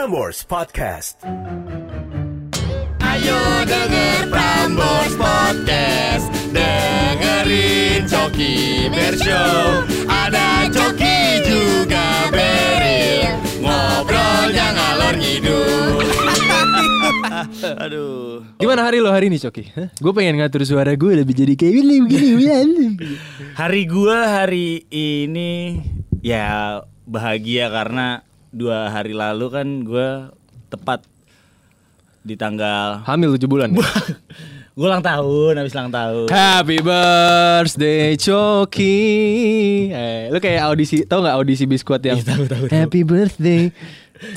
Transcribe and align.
Prambors 0.00 0.48
Podcast. 0.48 1.20
Ayo 3.04 3.40
denger 3.68 4.32
Prambors 4.32 5.12
Podcast 5.12 6.24
Dengerin 6.56 8.08
Coki 8.08 8.88
Bershow 8.88 9.84
Ada 10.08 10.72
Coki 10.72 11.44
juga 11.44 12.32
Beril 12.32 13.28
Ngobrolnya 13.60 14.66
ngalor 14.72 15.14
ngidul 15.20 16.00
Aduh 17.84 18.40
Gimana 18.56 18.88
hari 18.88 19.04
lo 19.04 19.12
hari 19.12 19.28
ini 19.28 19.36
Coki? 19.36 19.68
Gue 20.00 20.12
pengen 20.16 20.40
ngatur 20.40 20.64
suara 20.64 20.96
gue 20.96 21.12
lebih 21.12 21.36
jadi 21.36 21.52
kayak 21.60 21.74
gini 21.76 21.96
begini. 22.08 22.96
Hari 23.52 23.84
gua 23.84 24.40
hari 24.40 24.80
ini 24.88 25.76
Ya 26.24 26.80
bahagia 27.04 27.68
karena 27.68 28.24
Dua 28.50 28.90
hari 28.90 29.14
lalu 29.14 29.46
kan 29.46 29.66
gua 29.86 30.34
Tepat 30.66 31.06
Di 32.20 32.34
tanggal 32.34 33.00
Hamil 33.06 33.38
7 33.38 33.46
bulan. 33.46 33.70
Gue 34.70 34.86
ulang 34.86 35.02
tahun 35.02 35.60
Habis 35.60 35.74
ulang 35.74 35.90
tahun 35.92 36.26
Happy 36.30 36.78
birthday 36.80 38.14
Coki. 38.16 38.98
Eh, 39.90 40.30
lu 40.30 40.38
kayak 40.38 40.62
audisi, 40.66 41.02
tau 41.04 41.20
nggak 41.20 41.36
audisi 41.36 41.64
biskuit 41.66 42.00
yang 42.00 42.16
Iya, 42.16 42.26
tahu, 42.26 42.42
tahu, 42.46 42.64
tahu. 42.66 42.74
Happy 42.74 43.00
birthday 43.02 43.68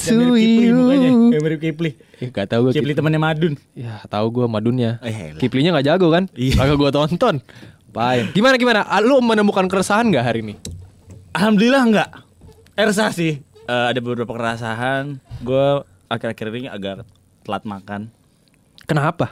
to 0.04 0.16
Kipli 0.16 0.68
you. 0.68 0.80
Yang 1.32 1.42
mirip 1.42 1.60
Kipli 1.62 1.92
Eh, 2.18 2.28
gak 2.28 2.50
tau 2.50 2.66
gue 2.66 2.72
Kipli 2.72 2.92
temannya 2.92 3.20
Madun 3.20 3.54
Ya 3.72 4.00
tahu 4.10 4.42
gue 4.42 4.46
madunnya. 4.48 4.98
Eh, 5.04 5.32
elah. 5.32 5.40
Kiplinya 5.40 5.76
nggak 5.76 5.86
jago 5.90 6.08
kan? 6.12 6.28
Iya. 6.34 6.56
Kagak 6.60 6.78
gue 6.82 6.92
tonton. 6.92 7.36
Pain. 7.94 8.26
Gimana 8.34 8.56
gimana? 8.58 8.80
Ah, 8.90 9.00
Lu 9.00 9.22
menemukan 9.22 9.70
keresahan 9.70 10.10
nggak 10.10 10.26
hari 10.26 10.40
ini? 10.42 10.56
Alhamdulillah 11.32 11.84
enggak. 11.84 12.10
Ersa 12.74 13.14
sih. 13.14 13.38
Eh, 13.64 13.86
ada 13.90 14.00
beberapa 14.04 14.28
kerasahan. 14.30 15.24
Gue 15.40 15.88
akhir-akhir 16.12 16.46
ini 16.54 16.68
agak 16.68 17.08
telat 17.42 17.64
makan. 17.64 18.12
Kenapa? 18.84 19.32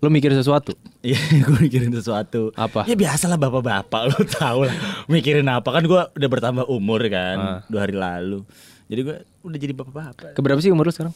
Lu 0.00 0.08
mikir 0.08 0.32
sesuatu? 0.32 0.72
Iya, 1.02 1.18
gue 1.44 1.58
mikirin 1.60 1.92
sesuatu. 1.92 2.54
Apa? 2.54 2.88
Ya 2.88 2.94
biasalah 2.94 3.36
bapak-bapak, 3.36 4.00
lo 4.08 4.18
tau 4.24 4.64
lah. 4.64 4.74
Mikirin 5.04 5.44
apa 5.50 5.68
kan? 5.68 5.84
Gue 5.84 6.00
udah 6.00 6.28
bertambah 6.30 6.64
umur 6.66 7.02
kan, 7.10 7.36
Ah. 7.36 7.60
dua 7.68 7.84
hari 7.84 7.92
lalu. 7.92 8.46
Jadi 8.88 9.00
gue 9.04 9.16
udah 9.44 9.58
jadi 9.58 9.72
bapak-bapak. 9.76 10.32
Keberapa 10.32 10.60
sih 10.62 10.72
umur 10.72 10.88
lu 10.88 10.94
sekarang? 10.94 11.12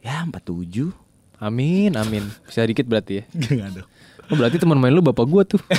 Ya 0.00 0.22
47 0.24 0.94
Amin, 1.38 1.94
amin. 1.94 2.24
Bisa 2.48 2.64
dikit 2.64 2.88
berarti 2.88 3.20
ya. 3.20 3.24
Enggak 3.52 3.82
dong. 3.82 3.88
Oh, 4.28 4.36
berarti 4.36 4.60
teman 4.60 4.76
main 4.76 4.92
lu 4.92 5.00
bapak 5.00 5.24
gua 5.24 5.42
tuh. 5.42 5.60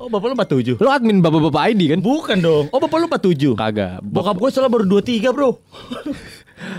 Oh 0.00 0.08
bapak 0.08 0.32
lu 0.32 0.34
47 0.34 0.80
Lu 0.80 0.88
admin 0.88 1.20
bapak-bapak 1.20 1.76
ID 1.76 1.92
kan? 1.92 2.00
Bukan 2.00 2.40
dong. 2.40 2.72
Oh 2.72 2.80
bapak 2.80 3.04
lu 3.04 3.06
47 3.06 3.52
Kagak. 3.52 4.00
Bokap 4.00 4.40
gue 4.40 4.48
soalnya 4.48 4.72
baru 4.72 4.84
23 4.96 5.28
bro. 5.28 5.60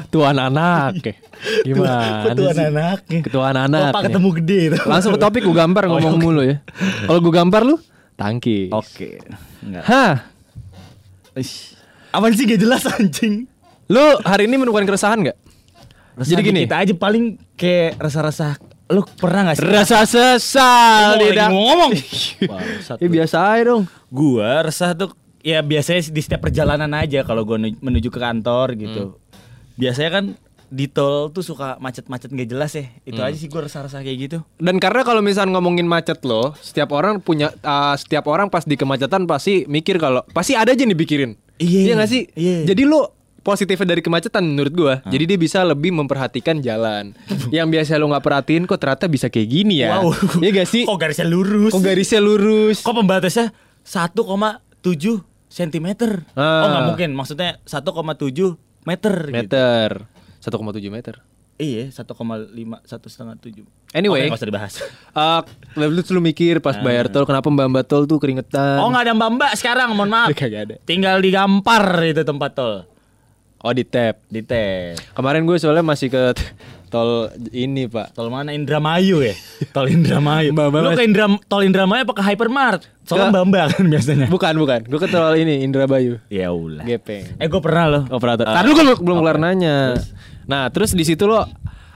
Tuan 0.10 0.42
anak 0.42 1.06
ya. 1.06 1.14
Gimana 1.62 2.34
Ketua 2.34 2.50
anaknya. 2.50 3.20
Ketua 3.22 3.44
anak. 3.54 3.94
Bapak 3.94 4.10
ketemu 4.10 4.30
gede 4.42 4.60
itu. 4.74 4.78
Langsung 4.90 5.14
ke 5.14 5.22
topik 5.22 5.46
gue 5.46 5.54
gambar 5.54 5.84
Oh, 5.86 5.90
ngomong 5.96 6.18
oke. 6.18 6.24
mulu 6.26 6.42
ya. 6.42 6.66
Kalau 7.06 7.20
gue 7.22 7.34
gambar 7.34 7.62
lu 7.62 7.76
tangki. 8.18 8.74
Oke. 8.74 9.22
Enggak. 9.62 9.84
Hah. 9.86 10.14
Ish. 11.38 11.78
Apaan 12.10 12.34
sih 12.34 12.50
gak 12.50 12.58
jelas 12.58 12.90
anjing? 12.90 13.46
Lu 13.86 14.18
hari 14.26 14.50
ini 14.50 14.58
menemukan 14.58 14.84
keresahan 14.84 15.22
nggak? 15.22 15.38
Jadi 16.26 16.42
gini. 16.42 16.66
kita 16.66 16.82
aja 16.82 16.94
paling 16.98 17.38
kayak 17.54 18.02
rasa-rasa 18.02 18.58
lu 18.92 19.02
pernah 19.16 19.42
gak 19.48 19.56
sih? 19.58 19.66
Rasa 19.66 20.00
sesal 20.04 21.18
tidak. 21.18 21.50
ngomong. 21.50 21.92
Ya 23.02 23.08
biasa 23.08 23.38
aja 23.50 23.64
dong. 23.68 23.84
Gua 24.08 24.62
resah 24.62 24.92
tuh 24.92 25.16
ya 25.42 25.60
biasanya 25.60 26.06
di 26.06 26.22
setiap 26.22 26.44
perjalanan 26.44 26.92
aja 26.92 27.24
kalau 27.24 27.42
gua 27.42 27.56
nu- 27.56 27.80
menuju 27.80 28.08
ke 28.08 28.20
kantor 28.20 28.76
gitu. 28.76 29.16
Biasanya 29.74 30.12
kan 30.12 30.26
di 30.68 30.88
tol 30.88 31.28
tuh 31.30 31.44
suka 31.44 31.76
macet-macet 31.78 32.30
gak 32.30 32.48
jelas 32.48 32.72
ya. 32.72 32.86
Itu 33.02 33.20
aja 33.20 33.34
sih 33.34 33.48
gua 33.48 33.66
resah-resah 33.66 34.02
kayak 34.02 34.18
gitu. 34.22 34.38
Dan 34.56 34.78
karena 34.78 35.02
kalau 35.02 35.20
misalnya 35.20 35.56
ngomongin 35.56 35.88
macet 35.88 36.20
loh, 36.22 36.52
setiap 36.60 36.92
orang 36.92 37.20
punya 37.20 37.52
uh, 37.60 37.96
setiap 37.96 38.28
orang 38.28 38.48
pas 38.48 38.64
di 38.64 38.76
kemacetan 38.76 39.24
pasti 39.24 39.64
mikir 39.66 39.98
kalau 39.98 40.22
pasti 40.30 40.54
ada 40.54 40.72
aja 40.72 40.84
nih 40.84 40.96
pikirin. 40.96 41.32
Iya. 41.58 41.94
gak 41.96 42.10
sih? 42.10 42.28
Iya. 42.34 42.68
Jadi 42.68 42.84
lu 42.84 43.00
positifnya 43.42 43.98
dari 43.98 44.02
kemacetan 44.06 44.46
menurut 44.46 44.74
gua. 44.74 44.96
Jadi 45.10 45.24
dia 45.34 45.38
bisa 45.38 45.66
lebih 45.66 45.92
memperhatikan 45.94 46.62
jalan. 46.62 47.14
Yang 47.56 47.68
biasa 47.74 48.00
lu 48.02 48.10
nggak 48.10 48.26
perhatiin 48.26 48.64
kok 48.70 48.80
ternyata 48.82 49.06
bisa 49.10 49.28
kayak 49.28 49.50
gini 49.50 49.82
ya. 49.82 50.02
Wow. 50.02 50.14
Iya 50.42 50.50
gak 50.62 50.70
sih? 50.70 50.84
Kok 50.86 50.98
garisnya 50.98 51.28
lurus? 51.28 51.72
Kok 51.74 51.84
garisnya 51.84 52.22
lurus? 52.22 52.78
Kok 52.86 52.96
pembatasnya 52.96 53.54
1,7 53.84 54.22
cm? 55.52 55.88
Ah. 56.38 56.64
Oh 56.64 56.68
nggak 56.70 56.84
mungkin, 56.94 57.10
maksudnya 57.18 57.60
1,7 57.66 58.56
meter. 58.88 59.16
Gitu. 59.28 59.36
meter. 59.36 59.90
1,7 60.42 60.90
meter. 60.90 61.16
Iya, 61.62 61.94
1,5, 61.94 62.82
satu 62.90 63.06
setengah 63.06 63.38
tujuh. 63.38 63.70
Anyway. 63.94 64.26
Nggak 64.26 64.42
usah 64.42 64.50
dibahas. 64.50 64.74
Eh, 65.12 65.42
lu 65.76 66.00
lu 66.00 66.22
mikir 66.24 66.64
pas 66.64 66.80
bayar 66.80 67.12
tol 67.12 67.28
kenapa 67.28 67.52
mbak-mbak 67.52 67.84
tol 67.84 68.08
tuh 68.08 68.16
keringetan? 68.16 68.80
Oh 68.80 68.88
nggak 68.88 69.12
ada 69.12 69.14
mbak 69.14 69.30
mbak 69.36 69.52
sekarang, 69.60 69.92
mohon 69.92 70.08
maaf. 70.08 70.32
Kagak 70.40 70.62
ada. 70.66 70.76
Tinggal 70.88 71.20
digampar 71.20 72.00
itu 72.08 72.24
tempat 72.24 72.56
tol. 72.56 72.88
Oh 73.62 73.72
di 73.72 73.84
tap. 73.84 74.18
Di 74.26 74.42
tes. 74.42 74.98
Kemarin 75.14 75.46
gue 75.46 75.54
soalnya 75.56 75.86
masih 75.86 76.10
ke 76.10 76.34
tol 76.90 77.30
ini 77.50 77.86
pak. 77.86 78.12
Tol 78.12 78.28
mana 78.28 78.52
Indramayu 78.52 79.22
ya? 79.22 79.38
Tol 79.76 79.86
Indramayu. 79.88 80.50
Mbak-mbak 80.52 80.80
Lu 80.82 80.90
ke 80.92 81.04
Indra, 81.06 81.26
tol 81.46 81.62
Indramayu 81.62 82.02
apa 82.04 82.14
ke 82.14 82.24
Hypermart? 82.24 82.82
Soalnya 83.06 83.30
Ke- 83.30 83.34
mbak 83.34 83.44
mbak 83.48 83.66
kan 83.72 83.86
biasanya. 83.88 84.26
Bukan 84.28 84.54
bukan. 84.58 84.80
Gue 84.84 84.98
ke 84.98 85.08
tol 85.08 85.34
ini 85.34 85.62
Indramayu. 85.62 86.18
Ya 86.28 86.50
ulah. 86.50 86.82
Gepeng. 86.84 87.38
Eh 87.38 87.46
gue 87.46 87.62
pernah 87.62 87.86
loh. 87.88 88.04
Operator. 88.10 88.44
Eh, 88.44 88.52
Tadi 88.52 88.66
lu 88.66 88.76
kan 88.76 88.86
belum 88.98 89.18
kelar 89.22 89.38
nanya. 89.38 89.94
Nah 90.44 90.68
terus 90.68 90.92
di 90.92 91.06
situ 91.06 91.30
lo 91.30 91.46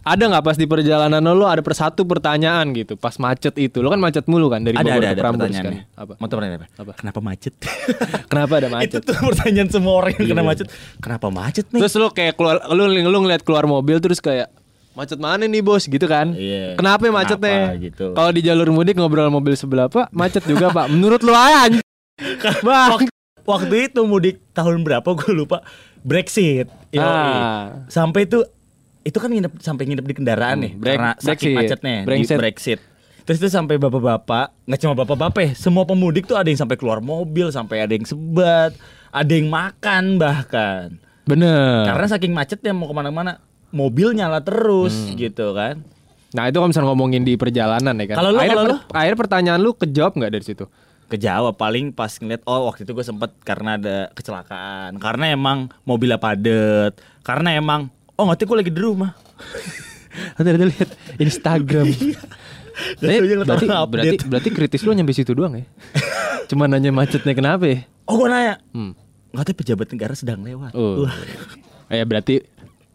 ada 0.05 0.23
nggak 0.29 0.43
pas 0.45 0.53
di 0.53 0.69
perjalanan 0.69 1.17
lo, 1.17 1.33
lo 1.33 1.45
ada 1.49 1.65
persatu 1.65 2.05
pertanyaan 2.05 2.69
gitu 2.77 2.93
pas 2.93 3.17
macet 3.17 3.57
itu 3.57 3.81
lo 3.81 3.89
kan 3.89 3.97
macet 3.97 4.29
mulu 4.29 4.53
kan 4.53 4.61
dari 4.61 4.77
ada 4.77 4.85
Bogor 4.85 5.01
ada 5.01 5.09
ke 5.09 5.21
Prambors 5.25 5.57
kan? 5.57 5.73
Apa? 5.97 6.13
Mau 6.21 6.27
tahu 6.29 6.37
pertanyaan 6.37 6.61
apa? 6.61 6.67
Apa? 6.77 6.91
Kenapa 6.93 7.19
macet? 7.25 7.53
Kenapa 8.31 8.53
ada 8.61 8.67
Itu 8.69 8.75
macet? 8.77 9.01
tuh 9.01 9.17
pertanyaan 9.17 9.69
semua 9.73 9.93
orang 9.97 10.13
yang 10.13 10.27
kena 10.29 10.43
macet. 10.45 10.67
Kenapa 11.01 11.27
macet 11.33 11.65
nih? 11.73 11.81
Terus 11.81 11.93
lo 11.97 12.07
kayak 12.13 12.33
keluar 12.37 12.61
lu 12.69 12.85
lu 12.85 13.19
ngeliat 13.25 13.41
keluar 13.41 13.65
mobil 13.65 13.97
terus 13.97 14.21
kayak 14.21 14.53
macet 14.93 15.17
mana 15.17 15.49
nih 15.49 15.65
bos 15.65 15.89
gitu 15.89 16.05
kan? 16.05 16.37
Iya. 16.37 16.77
Kenapa 16.77 17.01
ya 17.09 17.11
macetnya? 17.11 17.59
Gitu? 17.81 18.13
Kalau 18.13 18.29
di 18.29 18.41
jalur 18.45 18.69
mudik 18.69 18.93
ngobrol 19.01 19.33
mobil 19.33 19.57
sebelah 19.57 19.89
pak 19.89 20.13
macet 20.13 20.45
juga 20.45 20.69
pak. 20.69 20.85
Menurut 20.93 21.25
lo 21.25 21.33
aja. 21.33 21.81
Bang. 22.63 22.95
waktu, 22.95 23.11
waktu 23.43 23.75
itu 23.89 24.01
mudik 24.05 24.37
tahun 24.53 24.85
berapa 24.85 25.09
gue 25.17 25.33
lupa 25.33 25.65
Brexit. 26.05 26.69
Yoi. 26.93 27.01
Ah. 27.01 27.89
Sampai 27.89 28.29
itu 28.29 28.45
itu 29.05 29.15
kan 29.15 29.29
nginep 29.29 29.53
sampai 29.59 29.83
nginep 29.85 30.01
di 30.03 30.13
kendaraan 30.13 30.57
nih 30.59 30.71
Hmm, 30.73 30.81
Brek- 30.81 30.97
karena 30.97 31.11
saking 31.15 31.29
Brexit. 31.53 31.55
macetnya 31.55 31.95
di 31.95 32.07
Brexit. 32.07 32.37
Brexit. 32.37 32.79
Terus 33.21 33.37
itu 33.39 33.47
sampai 33.47 33.77
bapak-bapak, 33.77 34.53
nggak 34.65 34.79
cuma 34.79 34.93
bapak-bapak 34.95 35.41
ya, 35.41 35.51
semua 35.55 35.81
pemudik 35.81 36.25
tuh 36.25 36.35
ada 36.35 36.45
yang 36.45 36.57
sampai 36.57 36.75
keluar 36.75 36.99
mobil, 36.99 37.49
sampai 37.49 37.81
ada 37.81 37.89
yang 37.91 38.03
sebat, 38.03 38.73
ada 39.09 39.31
yang 39.31 39.47
makan 39.47 40.17
bahkan. 40.17 40.97
Bener. 41.23 41.85
Karena 41.85 42.05
saking 42.07 42.29
macetnya 42.31 42.69
mau 42.69 42.85
ke 42.85 42.93
mana-mana, 42.93 43.41
mobil 43.71 44.13
nyala 44.13 44.41
terus 44.41 44.93
Hmm. 44.93 45.17
gitu 45.17 45.53
kan. 45.53 45.81
Nah 46.31 46.43
itu 46.45 46.55
kalau 46.55 46.69
misalnya 46.69 46.89
ngomongin 46.91 47.21
di 47.21 47.33
perjalanan 47.33 47.93
ya 47.95 48.05
kan. 48.07 48.15
Kalau 48.15 48.29
lu, 48.29 48.37
akhirnya, 48.37 48.57
kalau 48.59 48.65
lu? 48.67 48.77
akhirnya 48.91 49.17
pertanyaan 49.17 49.59
lu 49.59 49.71
kejawab 49.73 50.13
nggak 50.13 50.31
dari 50.31 50.45
situ? 50.45 50.65
Kejawab 51.05 51.53
paling 51.55 51.89
pas 51.91 52.09
ngeliat 52.11 52.41
oh 52.43 52.65
waktu 52.65 52.81
itu 52.81 52.91
gue 52.91 53.01
sempet 53.01 53.29
karena 53.41 53.73
ada 53.75 53.97
kecelakaan 54.11 54.97
karena 54.97 55.29
emang 55.31 55.57
mobilnya 55.81 56.17
padet 56.17 56.93
karena 57.21 57.53
emang 57.53 57.93
oh 58.15 58.25
ngerti 58.25 58.43
gue 58.43 58.57
lagi 58.57 58.71
di 58.71 58.79
rumah 58.79 59.11
Nanti 60.35 60.47
ada 60.49 60.63
lihat 60.63 60.89
Instagram. 61.17 61.87
Tapi 62.99 63.11
ngeliat 63.19 63.43
berarti, 63.43 63.67
berarti 63.85 64.15
berarti 64.25 64.49
kritis 64.49 64.81
lu 64.81 64.91
nyampe 64.91 65.11
situ 65.11 65.31
doang 65.31 65.55
ya? 65.55 65.65
Cuma 66.49 66.65
nanya 66.65 66.89
macetnya 66.89 67.31
kenapa 67.31 67.65
ya? 67.65 67.83
oh 68.05 68.15
gue 68.15 68.27
nanya 68.27 68.59
Hmm. 68.69 68.95
nggak 69.31 69.43
tahu 69.43 69.55
pejabat 69.57 69.87
negara 69.89 70.13
sedang 70.13 70.39
lewat 70.39 70.71
Oh. 70.71 71.03
Ya 71.87 72.03
berarti 72.03 72.43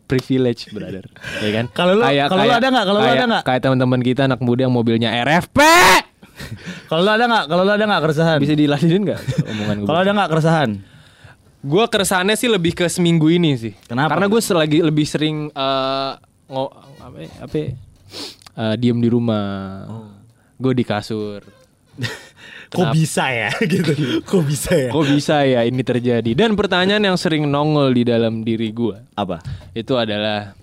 privilege 0.04 0.68
brother. 0.70 1.06
Ya 1.38 1.50
kan? 1.52 1.64
Kalau 1.70 1.94
lu- 1.94 2.04
kalau 2.04 2.42
lu 2.42 2.50
ada 2.50 2.66
nggak? 2.66 2.84
Kalau 2.84 2.98
lu 2.98 3.06
ada 3.06 3.24
nggak? 3.26 3.42
Kayak 3.44 3.60
teman-teman 3.62 4.00
kita 4.00 4.22
anak 4.24 4.40
muda 4.40 4.60
yang 4.64 4.72
mobilnya 4.72 5.12
RFP. 5.20 5.58
kalau 6.86 7.02
lu 7.02 7.10
ada 7.10 7.24
nggak 7.26 7.44
kalau 7.46 7.62
lu 7.62 7.70
ada 7.70 7.84
nggak 7.84 8.02
keresahan 8.02 8.38
Bisa 8.38 8.54
diladenin 8.54 9.04
nggak 9.04 9.20
omongan 9.46 9.76
gue? 9.76 9.86
kalau 9.86 10.00
ada 10.00 10.10
nggak 10.10 10.28
keresahan 10.30 10.70
Gue 11.60 11.84
keresahannya 11.88 12.36
sih 12.40 12.48
lebih 12.48 12.72
ke 12.72 12.88
seminggu 12.88 13.28
ini 13.28 13.56
sih. 13.56 13.74
Kenapa? 13.84 14.16
Karena 14.16 14.26
gue 14.32 14.40
lagi 14.56 14.78
lebih 14.80 15.06
sering 15.06 15.52
eh 15.52 16.12
ngo 16.50 16.66
apa 16.98 17.18
apa 17.44 17.58
eh, 17.60 18.74
diem 18.80 18.98
di 18.98 19.08
rumah. 19.12 19.84
Gue 20.56 20.72
di 20.72 20.84
kasur. 20.84 21.44
kok 22.70 22.94
bisa 22.94 23.26
ya 23.34 23.50
gitu 23.72 24.22
kok 24.22 24.46
bisa 24.46 24.70
ya 24.78 24.90
Kok 24.94 25.04
bisa 25.10 25.42
ya 25.42 25.60
ini 25.66 25.82
terjadi? 25.82 26.30
Dan 26.38 26.54
pertanyaan 26.54 27.02
yang 27.02 27.18
sering 27.18 27.44
nongol 27.50 27.90
di 27.90 28.06
dalam 28.06 28.46
diri 28.46 28.70
gue 28.70 28.94
apa 29.18 29.42
itu 29.74 29.98
adalah 29.98 30.54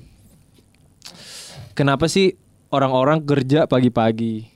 kenapa 1.75 2.07
sih 2.07 2.33
orang-orang 2.71 3.21
kerja 3.21 3.69
pagi-pagi? 3.69 4.49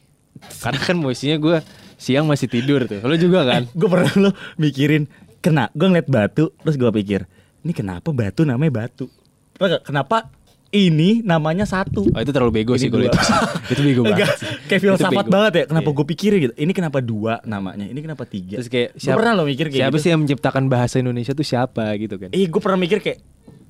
Karena 0.64 0.82
kan 0.82 0.98
mestinya 0.98 1.38
gue 1.38 1.58
siang 2.02 2.26
masih 2.26 2.50
tidur 2.50 2.90
tuh. 2.90 3.04
Lo 3.06 3.14
juga 3.14 3.46
kan? 3.46 3.70
gue 3.78 3.90
pernah 3.92 4.12
lo 4.18 4.30
mikirin 4.58 5.06
kena 5.42 5.68
gue 5.74 5.88
ngeliat 5.88 6.08
batu 6.08 6.54
terus 6.56 6.78
gue 6.78 6.92
pikir 6.94 7.26
ini 7.62 7.74
kenapa 7.74 8.10
batu 8.10 8.46
namanya 8.46 8.86
batu 8.86 9.10
gak 9.58 9.84
kenapa 9.84 10.30
ini 10.72 11.20
namanya 11.22 11.68
satu? 11.68 12.08
Oh 12.08 12.20
itu 12.24 12.32
terlalu 12.32 12.64
bego 12.64 12.80
Ini 12.80 12.82
sih 12.82 12.88
kalau 12.88 13.04
dua. 13.04 13.12
itu. 13.12 13.20
itu 13.76 13.82
bego 13.84 14.02
banget. 14.08 14.40
Sih. 14.40 14.48
kayak 14.72 14.80
filsafat 14.80 15.26
banget 15.28 15.52
ya. 15.52 15.64
Kenapa 15.68 15.90
Iya. 15.92 15.98
gue 16.00 16.06
pikirin 16.16 16.38
gitu? 16.40 16.54
Ini 16.56 16.72
kenapa 16.72 16.98
dua 17.04 17.34
namanya? 17.44 17.86
Ini 17.92 18.00
kenapa 18.00 18.24
tiga? 18.24 18.56
Terus 18.56 18.72
kayak 18.72 18.96
Gua 18.96 19.20
pernah 19.20 19.34
lo 19.36 19.44
mikir 19.44 19.68
kayak 19.68 19.82
siapa 19.84 19.92
gitu. 19.92 20.00
sih 20.00 20.10
yang 20.16 20.22
menciptakan 20.24 20.64
bahasa 20.72 20.96
Indonesia 20.98 21.36
tuh 21.36 21.44
siapa 21.44 21.92
gitu 22.00 22.16
kan? 22.16 22.32
Eh, 22.32 22.48
gue 22.48 22.62
pernah 22.64 22.80
mikir 22.80 23.04
kayak 23.04 23.20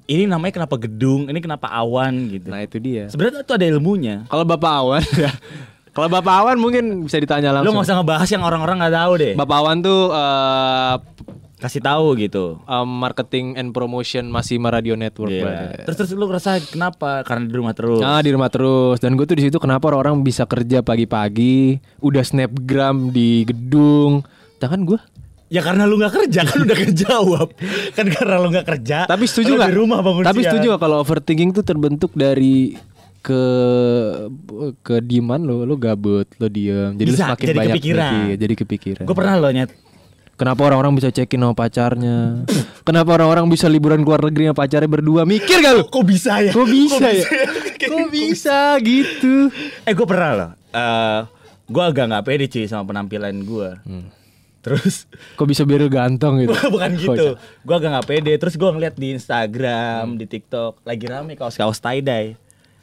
ini 0.07 0.29
namanya 0.29 0.53
kenapa 0.62 0.77
gedung? 0.77 1.25
Ini 1.25 1.39
kenapa 1.41 1.73
awan 1.73 2.13
gitu? 2.29 2.53
Nah 2.53 2.62
itu 2.62 2.77
dia. 2.77 3.09
Sebenarnya 3.09 3.41
tuh 3.41 3.56
ada 3.57 3.65
ilmunya. 3.65 4.15
Kalau 4.29 4.45
Bapak 4.45 4.71
Awan 4.71 5.03
ya. 5.18 5.33
Kalau 5.97 6.07
Bapak 6.07 6.33
Awan 6.38 6.62
mungkin 6.62 7.09
bisa 7.09 7.18
ditanya 7.18 7.50
Lo 7.50 7.65
langsung. 7.65 7.73
nggak 7.75 7.88
usah 7.89 7.97
ngebahas 7.97 8.29
yang 8.29 8.44
orang-orang 8.45 8.77
nggak 8.77 8.95
tahu 8.95 9.13
deh. 9.18 9.33
Bapak 9.33 9.57
Awan 9.57 9.77
tuh 9.81 10.01
eh, 10.13 10.94
Kasih 11.61 11.81
tahu 11.85 12.17
gitu. 12.17 12.57
eh, 12.57 12.85
marketing 12.89 13.53
and 13.53 13.69
promotion 13.69 14.33
masih 14.33 14.57
Radio 14.57 14.97
Network. 14.97 15.29
Bray. 15.29 15.85
Terus 15.85 15.95
terus 16.01 16.11
lu 16.17 16.25
ngerasa 16.25 16.57
kenapa? 16.73 17.21
Karena 17.21 17.45
di 17.45 17.53
rumah 17.53 17.77
terus. 17.77 18.01
Nah 18.01 18.19
di 18.25 18.33
rumah 18.33 18.49
terus 18.49 18.97
dan 18.97 19.13
gue 19.13 19.29
tuh 19.29 19.37
di 19.37 19.45
situ 19.45 19.61
kenapa 19.61 19.93
orang 19.93 20.25
bisa 20.25 20.49
kerja 20.49 20.81
pagi-pagi 20.81 21.77
udah 22.01 22.23
snapgram 22.25 23.13
di 23.13 23.45
gedung 23.45 24.25
Jangan 24.61 24.85
gue 24.85 24.99
Ya 25.51 25.59
karena 25.59 25.83
lu 25.83 25.99
nggak 25.99 26.15
kerja 26.15 26.47
kan 26.47 26.63
udah 26.63 26.77
kejawab. 26.79 27.47
kan 27.99 28.05
karena 28.07 28.35
lu 28.39 28.47
nggak 28.55 28.67
kerja. 28.71 29.03
Tapi 29.03 29.27
setuju 29.27 29.59
nggak? 29.59 29.69
Di 29.69 29.77
rumah 29.83 29.99
bangun 29.99 30.23
Tapi 30.23 30.47
siang. 30.47 30.55
setuju 30.55 30.79
kalau 30.79 31.03
overthinking 31.03 31.51
tuh 31.51 31.59
terbentuk 31.67 32.15
dari 32.15 32.79
ke 33.21 33.43
ke 34.81 34.97
diaman 35.05 35.45
lo 35.45 35.61
lo 35.61 35.77
gabut 35.77 36.25
lo 36.41 36.49
diem 36.49 36.97
jadi 36.97 37.05
lo 37.05 37.13
Bisa, 37.13 37.25
semakin 37.29 37.45
jadi 37.45 37.59
banyak 37.61 37.75
kepikiran. 37.77 38.01
mikir, 38.17 38.37
jadi 38.41 38.53
kepikiran 38.57 39.05
Gue 39.05 39.15
pernah 39.15 39.33
lo 39.37 39.49
nyet. 39.53 39.69
Kenapa 40.41 40.65
orang-orang 40.65 40.97
bisa 40.97 41.13
cekin 41.13 41.38
sama 41.38 41.53
pacarnya 41.53 42.41
kenapa 42.81 43.13
orang-orang 43.13 43.45
bisa 43.45 43.69
liburan 43.69 44.01
keluar 44.01 44.25
negeri 44.25 44.49
sama 44.49 44.57
pacarnya 44.57 44.89
berdua 44.89 45.21
mikir 45.23 45.61
gak 45.61 45.73
lo 45.75 45.85
Kok 45.85 46.01
bisa 46.03 46.41
ya? 46.41 46.49
kok 46.49 46.65
bisa 46.65 47.07
ya 47.07 47.25
kok 47.77 48.07
bisa 48.09 48.57
gitu 48.79 49.53
Eh 49.83 49.93
gue 49.93 50.07
pernah 50.07 50.31
loh. 50.33 50.51
Eh 50.71 51.19
gue 51.65 51.83
agak 51.83 52.05
nggak 52.05 52.25
pede 52.25 52.45
cuy 52.47 52.65
sama 52.65 52.83
penampilan 52.85 53.38
gue. 53.39 53.69
Terus 54.61 55.09
kok 55.33 55.45
bisa 55.45 55.63
biar 55.63 55.85
ganteng 55.88 56.38
gitu 56.39 56.53
bukan 56.73 56.91
gitu. 56.94 57.27
Gue 57.61 57.75
agak 57.75 57.89
nggak 57.91 58.07
pede. 58.07 58.33
Terus 58.35 58.53
gue 58.55 58.69
ngeliat 58.69 58.95
di 58.95 59.13
Instagram, 59.13 60.15
di 60.15 60.25
TikTok 60.25 60.81
lagi 60.81 61.05
rame 61.05 61.33
kaos-kaos 61.33 61.77
tie 61.77 61.99
dye. 61.99 62.37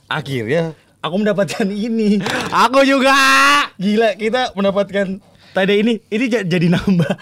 Akhirnya 0.06 0.75
aku 0.99 1.14
mendapatkan 1.16 1.66
ini. 1.69 2.19
aku 2.50 2.82
juga 2.82 3.14
Gila 3.76 4.14
kita 4.14 4.50
mendapatkan 4.52 5.06
tie 5.52 5.64
dye 5.64 5.76
ini. 5.78 5.94
Ini 6.04 6.25
ja- 6.26 6.43
jadi 6.44 6.66
nambah. 6.69 7.12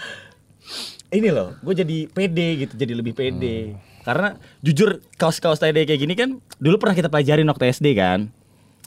Ini 1.07 1.29
loh, 1.29 1.55
gue 1.57 1.73
jadi 1.73 1.97
pede 2.05 2.47
gitu, 2.59 2.73
jadi 2.75 2.91
lebih 2.91 3.11
pede. 3.11 3.71
Hmm. 3.71 3.79
Karena 4.03 4.27
jujur 4.59 4.99
kaos-kaos 5.15 5.57
dye 5.57 5.83
kayak 5.83 5.99
gini 5.99 6.13
kan 6.13 6.29
dulu 6.57 6.75
pernah 6.77 6.95
kita 6.95 7.07
pelajarin 7.07 7.43
waktu 7.45 7.69
SD 7.69 7.91
kan. 7.93 8.27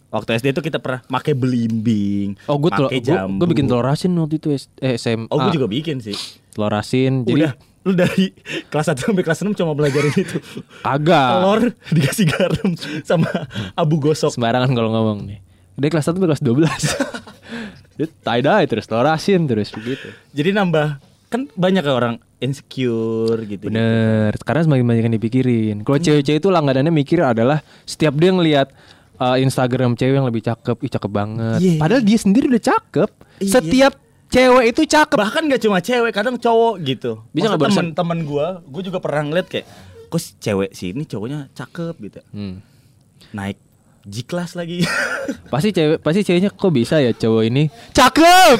Waktu 0.08 0.36
SD 0.36 0.46
itu 0.50 0.60
kita 0.60 0.76
pernah 0.76 1.00
pakai 1.02 1.32
belimbing, 1.32 2.34
oh 2.44 2.58
gue 2.58 2.66
pakai 2.66 2.98
gue 2.98 3.14
jambu. 3.14 3.46
bikin 3.46 3.64
telur 3.64 3.86
asin 3.86 4.10
waktu 4.12 4.36
itu 4.36 4.48
eh, 4.78 4.96
SMA 4.96 5.28
Oh, 5.28 5.38
gue 5.38 5.54
juga 5.54 5.64
bikin 5.64 6.02
sih. 6.02 6.18
telur 6.50 6.74
asin 6.74 7.22
jadi 7.22 7.46
Udah, 7.46 7.52
lu 7.80 7.92
dari 7.94 8.34
kelas 8.66 8.90
1 8.90 9.06
sampai 9.06 9.22
kelas 9.22 9.38
6 9.40 9.54
cuma 9.54 9.70
belajarin 9.70 10.10
itu. 10.12 10.42
kagak 10.82 11.30
Telur 11.30 11.60
dikasih 11.88 12.26
garam 12.26 12.70
sama 13.02 13.30
abu 13.72 13.96
gosok. 13.98 14.34
sembarangan 14.34 14.68
kalau 14.68 14.90
ngomong 14.90 15.24
nih. 15.24 15.38
Dia 15.78 15.88
kelas 15.88 16.04
1 16.04 16.12
sampai 16.12 16.28
kelas 16.28 16.42
12. 16.42 16.58
Dia 17.96 18.06
tie 18.10 18.40
dye 18.40 18.64
terus 18.66 18.84
telur 18.84 19.06
asin 19.06 19.46
terus 19.46 19.70
begitu. 19.70 20.10
Jadi 20.32 20.50
nambah 20.50 20.98
kan 21.30 21.46
banyak 21.54 21.86
ya 21.86 21.94
orang 21.94 22.18
insecure 22.42 23.38
gitu. 23.46 23.70
Bener, 23.70 24.34
karena 24.42 24.66
semakin 24.66 24.84
banyak 24.84 25.04
yang 25.06 25.14
dipikirin. 25.14 25.76
Kalau 25.86 25.98
cewek-cewek 26.02 26.42
itu 26.42 26.50
langganannya 26.50 26.90
mikir 26.90 27.22
adalah 27.22 27.62
setiap 27.86 28.18
dia 28.18 28.34
ngelihat 28.34 28.74
uh, 29.22 29.38
Instagram 29.38 29.94
cewek 29.94 30.18
yang 30.18 30.26
lebih 30.26 30.42
cakep, 30.42 30.76
ih 30.82 30.90
cakep 30.90 31.10
banget. 31.14 31.58
Iya. 31.62 31.78
Padahal 31.78 32.02
dia 32.02 32.18
sendiri 32.18 32.50
udah 32.50 32.64
cakep. 32.66 33.10
Iya. 33.46 33.52
Setiap 33.54 33.92
cewek 34.26 34.64
itu 34.74 34.82
cakep. 34.90 35.16
Bahkan 35.22 35.42
gak 35.54 35.62
cuma 35.62 35.78
cewek, 35.78 36.10
kadang 36.10 36.34
cowok 36.34 36.74
gitu. 36.82 37.22
Bisa 37.30 37.54
nggak 37.54 37.62
temen-temen 37.70 38.18
gua, 38.26 38.58
gua 38.66 38.82
juga 38.82 38.98
pernah 38.98 39.30
ngeliat 39.30 39.46
kayak 39.46 39.66
kok 40.10 40.20
cewek 40.42 40.74
sih 40.74 40.90
ini 40.90 41.06
cowoknya 41.06 41.46
cakep 41.54 41.94
gitu. 42.02 42.20
Hmm. 42.34 42.58
Naik 43.30 43.69
G-class 44.10 44.58
lagi. 44.58 44.82
Pasti 45.52 45.70
cewek, 45.70 46.02
pasti 46.02 46.26
ceweknya 46.26 46.50
kok 46.50 46.72
bisa 46.74 46.98
ya 46.98 47.14
cowok 47.14 47.42
ini 47.46 47.70
cakep. 47.94 48.58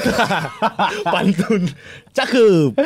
Pantun. 1.13 1.67
Cakep. 2.15 2.79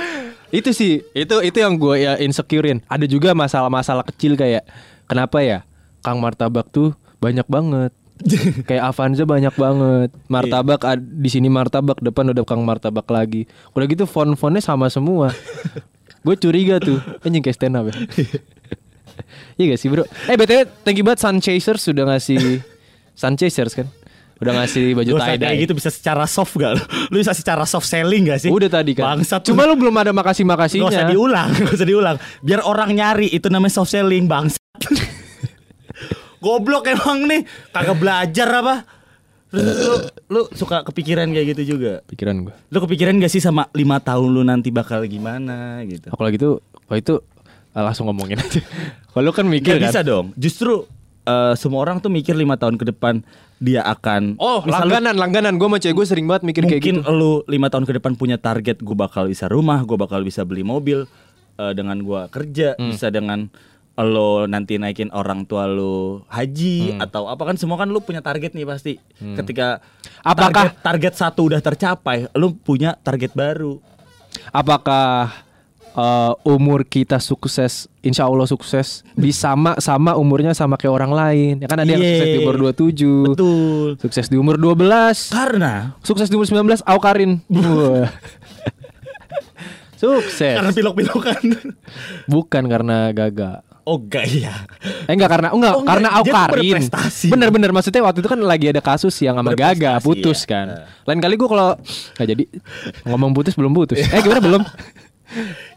itu 0.49 0.69
sih, 0.73 1.05
itu 1.13 1.35
itu 1.45 1.57
yang 1.61 1.77
gue 1.77 2.01
ya 2.01 2.17
insecurein. 2.17 2.81
Ada 2.89 3.05
juga 3.05 3.37
masalah-masalah 3.37 4.01
kecil 4.09 4.33
kayak 4.33 4.65
kenapa 5.05 5.45
ya 5.45 5.61
Kang 6.01 6.17
Martabak 6.17 6.73
tuh 6.73 6.97
banyak 7.21 7.45
banget. 7.45 7.93
kayak 8.69 8.83
Avanza 8.89 9.25
banyak 9.27 9.53
banget. 9.53 10.09
Martabak 10.25 10.81
ad- 10.87 11.05
di 11.05 11.29
sini 11.29 11.45
martabak 11.51 12.01
depan 12.01 12.33
udah 12.33 12.45
Kang 12.47 12.65
Martabak 12.65 13.05
lagi. 13.09 13.45
Udah 13.77 13.85
gitu 13.85 14.09
font-fontnya 14.09 14.65
sama 14.65 14.89
semua. 14.89 15.29
gue 16.25 16.35
curiga 16.41 16.81
tuh, 16.81 16.97
anjing 17.21 17.45
kayak 17.45 17.53
stand 17.53 17.77
up 17.77 17.85
ya. 17.85 17.93
Iya 19.59 19.75
gak 19.75 19.79
sih 19.79 19.87
bro? 19.87 20.03
Eh 20.27 20.35
btw 20.35 20.67
thank 20.83 20.97
you 20.99 21.05
banget 21.05 21.23
Sun 21.23 21.37
Chasers 21.39 21.81
sudah 21.81 22.03
ngasih 22.07 22.59
Sun 23.21 23.33
Chasers 23.39 23.73
kan? 23.73 23.87
Udah 24.35 24.51
ngasih 24.51 24.91
baju 24.91 25.11
tie 25.15 25.39
kayak 25.39 25.39
dye. 25.39 25.63
gitu 25.63 25.73
bisa 25.79 25.87
secara 25.87 26.27
soft 26.27 26.51
gak 26.59 26.75
lu? 26.75 26.83
Bisa 27.07 27.31
secara 27.31 27.63
soft 27.63 27.87
selling 27.87 28.27
gak 28.27 28.43
sih? 28.43 28.51
Udah 28.51 28.67
tadi 28.67 28.91
kan. 28.91 29.15
Bangsat. 29.15 29.47
Cuma 29.47 29.63
lu 29.63 29.79
belum 29.79 29.95
ada 29.95 30.11
makasih-makasihnya. 30.11 30.91
Gak 30.91 30.95
usah 30.99 31.07
diulang, 31.07 31.49
gak 31.63 31.75
usah 31.79 31.87
diulang. 31.87 32.17
Biar 32.43 32.59
orang 32.67 32.91
nyari 32.91 33.31
itu 33.31 33.47
namanya 33.47 33.79
soft 33.79 33.95
selling 33.95 34.27
bangsat. 34.27 34.59
Goblok 36.43 36.85
emang 36.91 37.25
nih, 37.31 37.47
kagak 37.71 37.97
belajar 37.97 38.49
apa? 38.59 38.75
Terus 39.55 39.77
lu, 39.87 39.95
lu 40.29 40.41
suka 40.51 40.83
kepikiran 40.83 41.31
kayak 41.31 41.55
gitu 41.55 41.79
juga? 41.79 42.03
Pikiran 42.03 42.43
gue. 42.43 42.53
Lu 42.75 42.77
kepikiran 42.83 43.15
gak 43.23 43.31
sih 43.31 43.39
sama 43.39 43.71
lima 43.71 44.03
tahun 44.03 44.29
lu 44.35 44.43
nanti 44.43 44.67
bakal 44.67 45.07
gimana 45.07 45.79
gitu? 45.87 46.11
Oh, 46.11 46.19
kalau 46.19 46.29
gitu, 46.35 46.49
kalau 46.59 46.97
itu 46.99 47.13
langsung 47.77 48.05
ngomongin 48.05 48.37
aja. 48.37 48.63
Kalau 49.13 49.31
kan 49.31 49.43
mikir 49.43 49.75
Gak 49.75 49.81
kan. 49.81 49.89
bisa 49.89 50.01
dong. 50.01 50.31
Justru 50.33 50.87
eh, 51.23 51.53
semua 51.55 51.81
orang 51.81 51.97
tuh 51.97 52.07
mikir 52.07 52.31
lima 52.33 52.55
tahun 52.55 52.75
ke 52.75 52.87
depan 52.89 53.19
dia 53.57 53.81
akan 53.81 54.35
Oh, 54.37 54.59
misal 54.61 54.83
lu- 54.83 54.91
langganan, 54.91 55.15
langganan. 55.15 55.53
Gue 55.55 55.65
sama 55.65 55.77
cewek 55.77 55.95
gue 55.95 56.05
sering 56.05 56.25
banget 56.25 56.43
mikir 56.45 56.63
kayak 56.63 56.75
mungkin 56.77 56.95
gitu. 57.01 57.11
lu 57.11 57.31
lima 57.45 57.67
tahun 57.67 57.83
ke 57.83 57.93
depan 57.93 58.13
punya 58.13 58.37
target 58.37 58.77
gue 58.77 58.93
bakal 58.93 59.25
bisa 59.25 59.45
rumah 59.45 59.79
gue 59.81 59.95
bakal 59.95 60.21
bisa 60.21 60.41
beli 60.41 60.61
mobil 60.61 61.07
eh, 61.55 61.71
dengan 61.71 61.95
gua 61.99 62.27
kerja 62.27 62.75
Hmm. 62.75 62.91
bisa 62.91 63.07
dengan 63.07 63.47
lo 63.95 64.43
nanti 64.43 64.75
naikin 64.75 65.07
orang 65.09 65.43
tua 65.43 65.65
lu 65.65 66.19
haji 66.27 66.91
Hmm. 66.91 66.99
atau 66.99 67.25
apa 67.25 67.39
kan 67.41 67.55
semua 67.55 67.75
kan 67.75 67.87
lu 67.87 67.99
punya 67.99 68.19
target 68.19 68.51
nih 68.51 68.63
pasti 68.63 68.99
ketika 69.33 69.79
Apakah- 70.19 70.75
target, 70.75 70.83
target 70.83 71.13
satu 71.15 71.47
udah 71.47 71.59
tercapai 71.59 72.27
lu 72.33 72.51
punya 72.53 72.91
target 72.97 73.31
baru 73.31 73.79
Apakah 74.51 75.44
eh, 75.95 76.33
umur 76.43 76.83
kita 76.83 77.17
sukses, 77.17 77.87
insya 77.99 78.23
Allah 78.23 78.45
sukses, 78.45 79.01
bisa 79.13 79.51
sama 79.51 79.79
sama 79.79 80.11
umurnya 80.13 80.51
sama 80.51 80.75
kayak 80.75 80.93
orang 80.93 81.11
lain. 81.11 81.53
Ya 81.59 81.67
kan 81.67 81.79
ada 81.79 81.87
yang 81.87 81.99
sukses 81.99 82.27
di 82.27 82.39
umur 82.39 82.55
27, 82.61 83.31
betul 83.31 83.87
sukses 83.97 84.25
di 84.27 84.35
umur 84.35 84.55
12, 84.55 85.31
karena 85.31 85.95
sukses 86.01 86.27
di 86.27 86.35
umur 86.35 86.45
19, 86.45 86.83
Aukarin. 86.83 87.39
Wah. 87.47 88.11
sukses. 89.95 90.59
karena 90.59 90.71
pilok-pilokan 90.71 91.39
Bukan 92.27 92.63
karena 92.67 93.09
gagal. 93.09 93.63
oh 93.85 93.95
enggak 93.95 94.25
iya 94.27 94.65
Eh 95.05 95.13
enggak 95.13 95.29
karena 95.29 95.53
enggak, 95.53 95.71
Oh, 95.71 95.81
enggak, 95.81 95.89
karena 95.93 96.07
dia 96.09 96.17
tuh 96.17 96.33
Aukarin. 96.35 96.83
Bener-bener 97.31 97.69
maksudnya 97.71 98.01
waktu 98.01 98.19
itu 98.19 98.27
kan 98.27 98.39
lagi 98.41 98.65
ada 98.69 98.81
kasus 98.81 99.13
yang 99.21 99.37
sama 99.37 99.53
Gaga 99.53 100.01
putus 100.01 100.43
ya. 100.43 100.49
kan. 100.49 100.67
Lain 101.05 101.19
kali 101.21 101.37
gua 101.37 101.47
kalau 101.47 101.67
nggak 102.17 102.27
jadi 102.27 102.43
ngomong 103.05 103.31
putus 103.31 103.53
belum 103.53 103.71
putus. 103.71 104.01
eh 104.01 104.19
gimana 104.19 104.41
belum? 104.41 104.61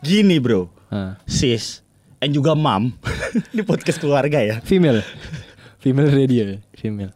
gini 0.00 0.38
bro 0.38 0.68
Nah, 0.88 1.20
sis 1.28 1.84
and 2.16 2.32
juga 2.32 2.56
mam 2.56 2.96
di 3.56 3.60
podcast 3.60 4.00
keluarga 4.00 4.40
ya 4.40 4.56
female. 4.64 5.04
Female 5.78 6.08
radio, 6.10 6.56
ya, 6.56 6.58
female. 6.74 7.12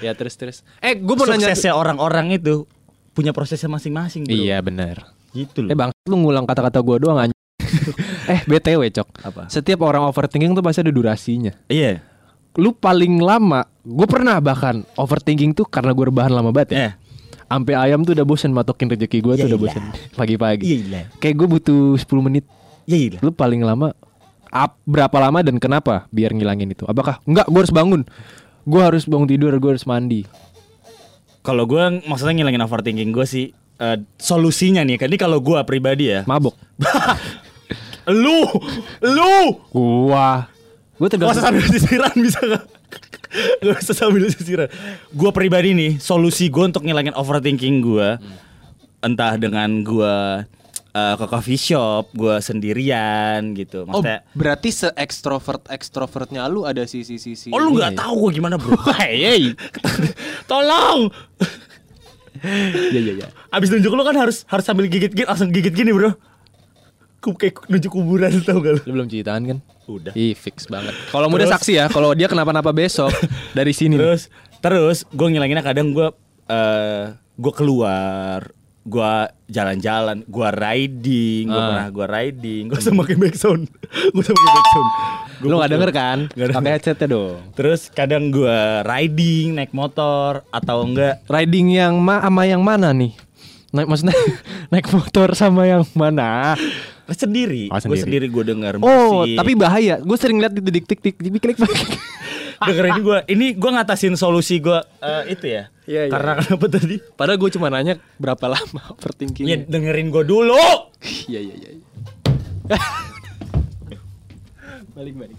Ya 0.00 0.14
terus 0.14 0.38
terus. 0.38 0.62
Eh 0.78 0.94
gua 0.96 1.18
mau 1.18 1.26
nanya 1.26 1.50
suksesnya 1.50 1.74
orang-orang 1.74 2.32
itu 2.32 2.64
punya 3.12 3.34
prosesnya 3.34 3.68
masing-masing 3.68 4.22
bro. 4.24 4.32
Iya 4.32 4.62
benar. 4.62 5.12
gitu 5.34 5.60
Eh 5.60 5.74
loh 5.74 5.76
bang, 5.76 5.90
lu 6.06 6.16
ngulang 6.24 6.46
kata-kata 6.46 6.78
gua 6.80 6.96
doang 6.96 7.18
anjing. 7.18 7.36
eh 8.32 8.40
BTW 8.46 8.86
cok. 8.96 9.08
Apa? 9.28 9.42
Setiap 9.50 9.82
orang 9.82 10.06
overthinking 10.06 10.54
tuh 10.54 10.62
pasti 10.62 10.80
ada 10.80 10.94
durasinya. 10.94 11.52
iya 11.66 12.00
Lu 12.54 12.70
paling 12.70 13.18
lama, 13.22 13.62
gue 13.82 14.08
pernah 14.08 14.38
bahkan 14.40 14.82
overthinking 14.94 15.54
tuh 15.54 15.62
karena 15.68 15.94
gue 15.94 16.06
rebahan 16.10 16.32
lama 16.32 16.50
banget 16.50 16.70
ya. 16.74 16.78
eh 16.86 16.92
Sampai 17.48 17.72
ayam 17.72 18.04
tuh 18.04 18.12
udah 18.12 18.22
bosen 18.22 18.52
matokin 18.52 18.88
rezeki 18.88 19.18
gue 19.18 19.34
tuh 19.34 19.46
udah 19.48 19.56
bosen 19.58 19.82
pagi-pagi. 20.12 20.64
Kayak 21.16 21.34
gue 21.34 21.48
butuh 21.48 21.82
10 21.96 22.04
menit. 22.20 22.44
iya 22.84 23.16
Lu 23.18 23.28
paling 23.28 23.60
lama 23.60 23.96
ap, 24.46 24.76
berapa 24.82 25.12
lama 25.18 25.40
dan 25.40 25.56
kenapa 25.56 26.04
biar 26.08 26.32
ngilangin 26.32 26.68
itu? 26.68 26.84
Apakah 26.84 27.20
enggak 27.24 27.44
gue 27.44 27.58
harus 27.58 27.72
bangun? 27.72 28.04
Gue 28.62 28.80
harus 28.80 29.04
bangun 29.04 29.24
tidur, 29.26 29.52
gue 29.54 29.70
harus 29.72 29.84
mandi. 29.84 30.28
kalau 31.38 31.64
gue 31.64 31.80
maksudnya 32.04 32.36
ngilangin 32.36 32.60
overthinking 32.60 33.08
gue 33.08 33.24
sih 33.24 33.48
eh, 33.78 33.96
solusinya 34.16 34.84
nih 34.84 34.96
kan 34.96 35.08
ini 35.08 35.16
kalau 35.16 35.40
gue 35.40 35.56
pribadi 35.64 36.12
ya 36.12 36.20
Mabok. 36.24 36.52
lu 38.12 38.44
lu 39.00 39.34
Gua 39.70 40.44
Gue 40.96 41.06
Gak 41.06 41.14
tergantung. 41.14 41.32
usah 41.32 41.44
sambil 41.46 41.64
sisiran 41.64 42.12
bisa 42.16 42.40
gak? 42.42 42.64
Gak 43.60 43.84
usah 43.84 43.96
sambil 43.96 44.24
sisiran 44.28 44.68
Gue 45.12 45.30
pribadi 45.30 45.72
nih 45.72 45.92
Solusi 45.96 46.48
gue 46.48 46.64
untuk 46.64 46.82
ngilangin 46.82 47.12
overthinking 47.12 47.80
gue 47.80 48.08
Entah 48.98 49.36
dengan 49.36 49.84
gue 49.84 50.16
eh, 50.90 51.14
ke 51.14 51.26
coffee 51.28 51.60
shop 51.60 52.08
Gue 52.12 52.40
sendirian 52.40 53.52
gitu 53.52 53.84
Oh, 53.84 54.00
Maksudnya 54.00 54.24
berarti 54.32 54.68
se 54.72 54.88
ekstrovert 54.96 55.68
ekstrovertnya 55.68 56.48
lu 56.48 56.64
ada 56.64 56.82
sisi-sisi. 56.82 57.52
Oh 57.52 57.60
lu 57.60 57.76
ini 57.76 57.84
gak 57.84 57.92
ya? 57.94 57.98
tahu 58.02 58.14
gue 58.28 58.30
gimana 58.40 58.56
bro 58.56 58.74
Hei 58.96 59.52
Tolong 60.50 61.12
Iya 62.38 63.00
iya 63.04 63.12
iya. 63.18 63.28
Abis 63.50 63.68
nunjuk 63.68 63.92
lu 63.92 64.02
kan 64.06 64.14
harus 64.14 64.46
harus 64.46 64.62
sambil 64.62 64.86
gigit-gigit 64.86 65.26
Langsung 65.26 65.50
gigit 65.50 65.74
gini 65.74 65.90
bro 65.90 66.14
Kayak 67.20 67.66
nunjuk 67.66 67.90
kuburan 67.90 68.30
tau 68.46 68.58
gak 68.58 68.72
lu 68.72 68.80
Lu 68.84 68.92
belum 68.94 69.06
ceritaan 69.06 69.42
kan? 69.44 69.58
Udah 69.84 70.12
Ih 70.12 70.32
fix 70.32 70.66
banget. 70.66 70.94
Kalau 71.08 71.26
muda 71.26 71.42
Terus- 71.42 71.54
saksi 71.56 71.72
ya, 71.74 71.86
kalau 71.86 72.12
dia 72.12 72.26
kenapa-napa 72.26 72.70
besok 72.70 73.10
dari 73.58 73.72
sini. 73.72 73.94
nih. 73.94 74.00
Terus 74.00 74.22
terus 74.58 74.98
gue 75.08 75.26
ngilanginnya 75.26 75.62
kadang 75.62 75.90
gue 75.90 76.08
eh 76.46 77.14
gue 77.34 77.52
keluar, 77.52 78.50
gue 78.82 79.12
jalan-jalan, 79.46 80.24
gue 80.24 80.48
riding, 80.50 81.44
gue 81.46 81.54
Ah. 81.54 81.66
pernah 81.70 81.88
gue 81.88 82.06
riding, 82.08 82.62
gue 82.66 82.78
sama 82.78 83.02
pakai 83.02 83.16
backsound, 83.16 83.62
gue 84.14 84.22
sama 84.22 84.34
pakai 84.34 84.54
backsound. 84.54 84.88
Gua 85.38 85.48
Lu 85.48 85.56
gak 85.56 85.70
denger 85.70 85.90
kan? 85.92 86.18
Pakai 86.34 86.72
headsetnya 86.72 87.06
dong. 87.08 87.38
Terus 87.52 87.88
kadang 87.88 88.28
gue 88.28 88.58
riding 88.82 89.54
naik 89.54 89.70
motor 89.70 90.42
atau 90.48 90.82
enggak 90.82 91.22
Riding 91.24 91.68
yang 91.72 91.94
ma 91.96 92.18
sama 92.18 92.42
yang 92.42 92.58
mana 92.58 92.90
nih? 92.90 93.14
Naik 93.70 93.86
maksudnya 93.86 94.18
naik 94.68 94.90
motor 94.90 95.30
sama 95.32 95.62
yang 95.64 95.86
mana? 95.94 96.58
Sendiri, 97.10 97.62
Oh, 97.66 97.76
gue 97.76 97.82
sendiri. 97.82 98.02
sendiri 98.02 98.26
gue 98.26 98.44
denger 98.46 98.74
Oh, 98.78 99.22
musik. 99.22 99.36
tapi 99.36 99.52
bahaya. 99.52 99.96
Gue 99.98 100.16
sering 100.16 100.36
lihat 100.36 100.52
itu 100.52 100.64
dik 100.64 100.86
tik 100.86 101.00
tik 101.00 101.16
di 101.16 101.30
klik 101.34 101.56
dengerin 102.60 102.98
gue, 102.98 103.18
ini 103.28 103.54
gue 103.54 103.70
ngatasin 103.70 104.12
solusi 104.14 104.58
gue 104.58 104.74
eh, 104.98 105.30
itu 105.30 105.46
ya. 105.46 105.70
Iya, 105.84 106.00
iya, 106.04 106.10
Karena 106.10 106.32
kenapa 106.36 106.66
tadi? 106.68 106.96
Padahal 106.98 107.38
gue 107.38 107.50
cuma 107.50 107.68
nanya 107.68 107.96
berapa 108.16 108.44
lama 108.46 108.82
Ya 108.82 108.92
overthinkingnya. 108.92 109.64
dengerin 109.64 110.10
gue 110.10 110.24
dulu. 110.24 110.58
Iya 111.30 111.40
iya 111.40 111.54
iya. 111.54 111.70
balik 114.90 115.14
balik. 115.14 115.38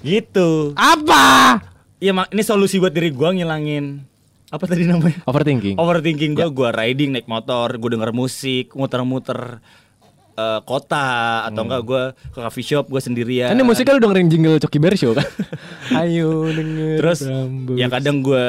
Gitu. 0.00 0.72
Apa? 0.74 1.58
Iya, 1.98 2.12
mak 2.12 2.30
ini 2.30 2.42
solusi 2.42 2.76
buat 2.76 2.92
diri 2.92 3.08
gue 3.08 3.28
ngilangin 3.34 4.04
apa 4.46 4.64
tadi 4.64 4.86
namanya? 4.86 5.18
Overthinking. 5.24 5.74
Overthinking 5.74 6.32
gue, 6.32 6.46
Ya. 6.46 6.48
gue 6.48 6.68
riding 6.70 7.10
naik 7.10 7.26
motor, 7.26 7.74
gue 7.74 7.90
denger 7.90 8.14
musik, 8.14 8.70
muter-muter 8.72 9.58
eh, 10.34 10.60
kota 10.62 11.06
atau 11.46 11.62
enggak 11.64 11.82
gue 11.82 12.02
ke 12.34 12.38
coffee 12.38 12.66
shop 12.66 12.84
gue 12.90 13.00
sendirian. 13.00 13.50
Kan 13.50 13.58
ini 13.58 13.64
musiknya 13.64 13.96
lu 13.96 14.02
dengerin 14.02 14.28
jingle 14.28 14.58
Coki 14.58 14.78
Bear 14.82 14.94
Show 14.98 15.14
kan? 15.14 15.26
Ayo 16.04 16.50
denger 16.50 16.98
Terus 17.00 17.18
rambut. 17.24 17.76
ya 17.78 17.86
kadang 17.88 18.20
gue 18.20 18.44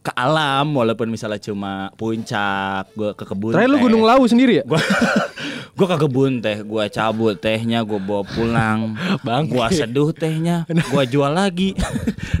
ke 0.00 0.12
alam 0.16 0.72
walaupun 0.72 1.12
misalnya 1.12 1.36
cuma 1.36 1.92
puncak, 2.00 2.88
gue 2.96 3.12
ke 3.12 3.24
kebun. 3.28 3.52
Terakhir 3.52 3.68
lu. 3.68 3.84
Gunung 3.84 4.04
Lawu 4.08 4.24
sendiri 4.24 4.60
ya? 4.60 4.64
Gua 4.64 4.80
gua 5.76 5.86
ke 5.92 5.96
kebun 6.08 6.40
teh, 6.40 6.64
gua 6.64 6.88
cabut 6.88 7.36
tehnya, 7.36 7.84
gua 7.84 8.00
bawa 8.00 8.22
pulang. 8.24 8.96
Bang. 9.26 9.44
Gua 9.52 9.68
seduh 9.68 10.08
tehnya, 10.16 10.64
gua 10.88 11.04
jual 11.04 11.28
lagi. 11.28 11.76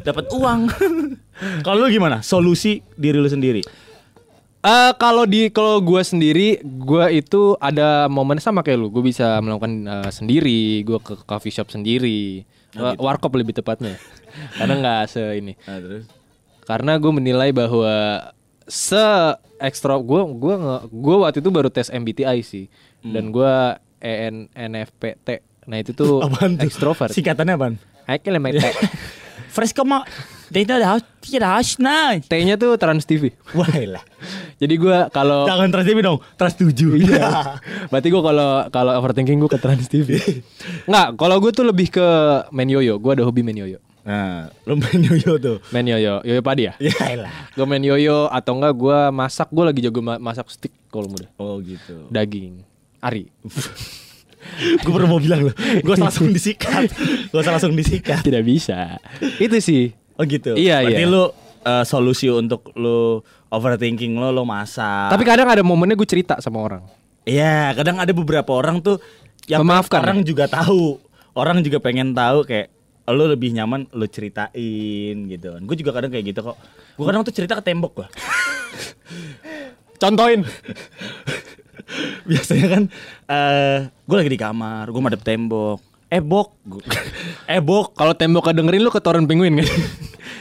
Dapat 0.00 0.32
uang. 0.32 0.72
Kalau 1.60 1.84
lu 1.84 1.92
gimana? 1.92 2.24
Solusi 2.24 2.80
diri 2.96 3.20
lu 3.20 3.28
sendiri. 3.28 3.60
Eh 4.60 4.92
kalau 5.00 5.24
di 5.24 5.48
kalau 5.48 5.80
gue 5.80 6.02
sendiri, 6.04 6.60
gue 6.60 7.04
itu 7.16 7.56
ada 7.56 8.12
momen 8.12 8.36
sama 8.36 8.60
kayak 8.60 8.76
lu. 8.76 8.88
Gue 8.92 9.08
bisa 9.08 9.40
melakukan 9.40 9.88
eh, 9.88 10.10
sendiri. 10.12 10.84
Gue 10.84 11.00
ke 11.00 11.16
coffee 11.24 11.52
shop 11.52 11.72
sendiri. 11.72 12.44
Oh, 12.76 12.92
gitu. 12.92 13.00
Warkop 13.00 13.32
lebih 13.40 13.56
tepatnya. 13.56 13.96
Karena 14.60 14.74
nggak 14.76 15.00
se 15.08 15.22
ini. 15.40 15.56
Nah, 15.64 15.80
terus 15.80 16.04
Karena 16.68 16.92
gue 17.00 17.12
menilai 17.12 17.50
bahwa 17.56 18.28
se 18.68 19.00
ekstra 19.58 19.96
gue 19.98 20.20
gue 20.38 20.54
gue 20.92 21.16
waktu 21.18 21.40
itu 21.40 21.50
baru 21.50 21.72
tes 21.72 21.88
MBTI 21.88 22.44
sih. 22.44 22.68
Dan 23.00 23.32
gue 23.32 23.52
E 24.00 24.12
EN 24.28 24.48
NFPT. 24.52 25.28
Nah 25.68 25.76
itu 25.80 25.96
tuh 25.96 26.20
tuh? 26.24 26.60
ekstrovert. 26.60 27.16
Singkatannya? 27.16 27.56
Ayo 28.08 28.28
lemete. 28.28 28.60
Fresh 29.54 29.72
koma. 29.72 30.04
Data 30.50 30.74
dah 30.82 30.98
tidak 31.22 31.50
harus 31.62 31.78
nah. 31.78 32.18
T-nya 32.18 32.58
tuh 32.58 32.74
Trans 32.74 33.06
TV. 33.06 33.30
Wah 33.54 33.70
lah. 33.70 34.02
Jadi 34.58 34.74
gue 34.74 34.96
kalau 35.14 35.46
Jangan 35.46 35.70
Trans 35.70 35.86
TV 35.86 35.98
dong, 36.02 36.18
Trans 36.34 36.54
7 36.58 36.98
Iya. 36.98 37.54
Berarti 37.86 38.08
gue 38.10 38.22
kalau 38.22 38.50
kalau 38.68 38.92
overthinking 38.98 39.38
gue 39.38 39.50
ke 39.50 39.60
Trans 39.62 39.86
TV. 39.86 40.18
Nggak, 40.90 41.08
kalau 41.14 41.38
gue 41.38 41.50
tuh 41.54 41.62
lebih 41.62 41.94
ke 41.94 42.06
main 42.50 42.66
yoyo. 42.66 42.98
Gue 42.98 43.14
ada 43.14 43.22
hobi 43.22 43.46
main 43.46 43.56
yoyo. 43.56 43.78
Nah, 44.02 44.50
lu 44.66 44.74
main 44.74 45.00
yoyo 45.00 45.38
tuh. 45.38 45.56
Main 45.70 45.86
yoyo, 45.86 46.18
yoyo 46.26 46.42
padi 46.42 46.66
ya. 46.66 46.74
Ya 46.82 47.14
lah. 47.14 47.32
Gue 47.54 47.64
main 47.64 47.80
yoyo 47.80 48.26
atau 48.26 48.58
enggak 48.58 48.74
gue 48.74 48.98
masak. 49.14 49.48
Gue 49.54 49.64
lagi 49.64 49.80
jago 49.86 50.02
ma- 50.02 50.18
masak 50.18 50.50
stick 50.50 50.74
kalau 50.90 51.06
muda. 51.06 51.30
Oh 51.38 51.62
gitu. 51.62 52.10
Daging. 52.10 52.66
Ari. 52.98 53.30
gue 54.82 54.92
baru 54.92 55.04
mau 55.04 55.20
bilang 55.20 55.46
loh, 55.46 55.54
gue 55.56 55.96
langsung 56.00 56.32
disikat. 56.32 56.88
Gue 57.28 57.42
langsung 57.44 57.76
disikat. 57.76 58.24
Tidak 58.24 58.40
bisa. 58.40 58.96
Itu 59.36 59.60
sih. 59.60 59.92
Oh 60.20 60.24
gitu. 60.28 60.52
Iya, 60.52 60.84
Berarti 60.84 61.00
iya. 61.00 61.08
lu 61.08 61.24
eh, 61.64 61.84
solusi 61.88 62.28
untuk 62.28 62.76
lu 62.76 63.24
overthinking 63.48 64.20
lo 64.20 64.28
lo 64.28 64.44
masak. 64.44 65.08
Tapi 65.16 65.24
kadang 65.24 65.48
ada 65.48 65.64
momennya 65.64 65.96
gue 65.96 66.04
cerita 66.04 66.36
sama 66.44 66.60
orang. 66.60 66.84
Iya, 67.24 67.72
kadang 67.72 67.96
ada 67.96 68.12
beberapa 68.12 68.52
orang 68.52 68.84
tuh 68.84 69.00
yang 69.48 69.64
Memaafkan, 69.64 70.04
orang 70.04 70.20
ya? 70.20 70.28
juga 70.28 70.44
tahu. 70.44 71.00
Orang 71.32 71.64
juga 71.64 71.80
pengen 71.80 72.12
tahu 72.12 72.44
kayak 72.44 72.68
lo 73.10 73.26
lebih 73.26 73.50
nyaman 73.56 73.88
lo 73.96 74.04
ceritain 74.04 75.16
gitu 75.24 75.56
kan. 75.56 75.62
Gue 75.64 75.76
juga 75.80 75.96
kadang 75.96 76.12
kayak 76.12 76.36
gitu 76.36 76.40
kok. 76.44 76.56
Gue 77.00 77.04
kadang 77.08 77.24
tuh 77.24 77.32
cerita 77.32 77.56
ke 77.56 77.64
tembok 77.64 78.04
gua. 78.04 78.08
Contohin. 80.02 80.44
Biasanya 82.28 82.66
kan 82.70 82.82
eh 83.26 83.78
gue 83.88 84.16
lagi 84.20 84.30
di 84.30 84.38
kamar, 84.38 84.92
gue 84.92 85.00
madep 85.00 85.22
tembok. 85.24 85.89
Eh 86.10 86.18
bok, 86.18 86.58
Gua- 86.66 86.82
eh 87.46 87.62
bok, 87.62 87.94
Kalau 87.94 88.18
tembok 88.18 88.50
dengerin 88.50 88.82
lu 88.82 88.90
ketoran 88.90 89.24
penguin 89.24 89.62
kan? 89.62 89.66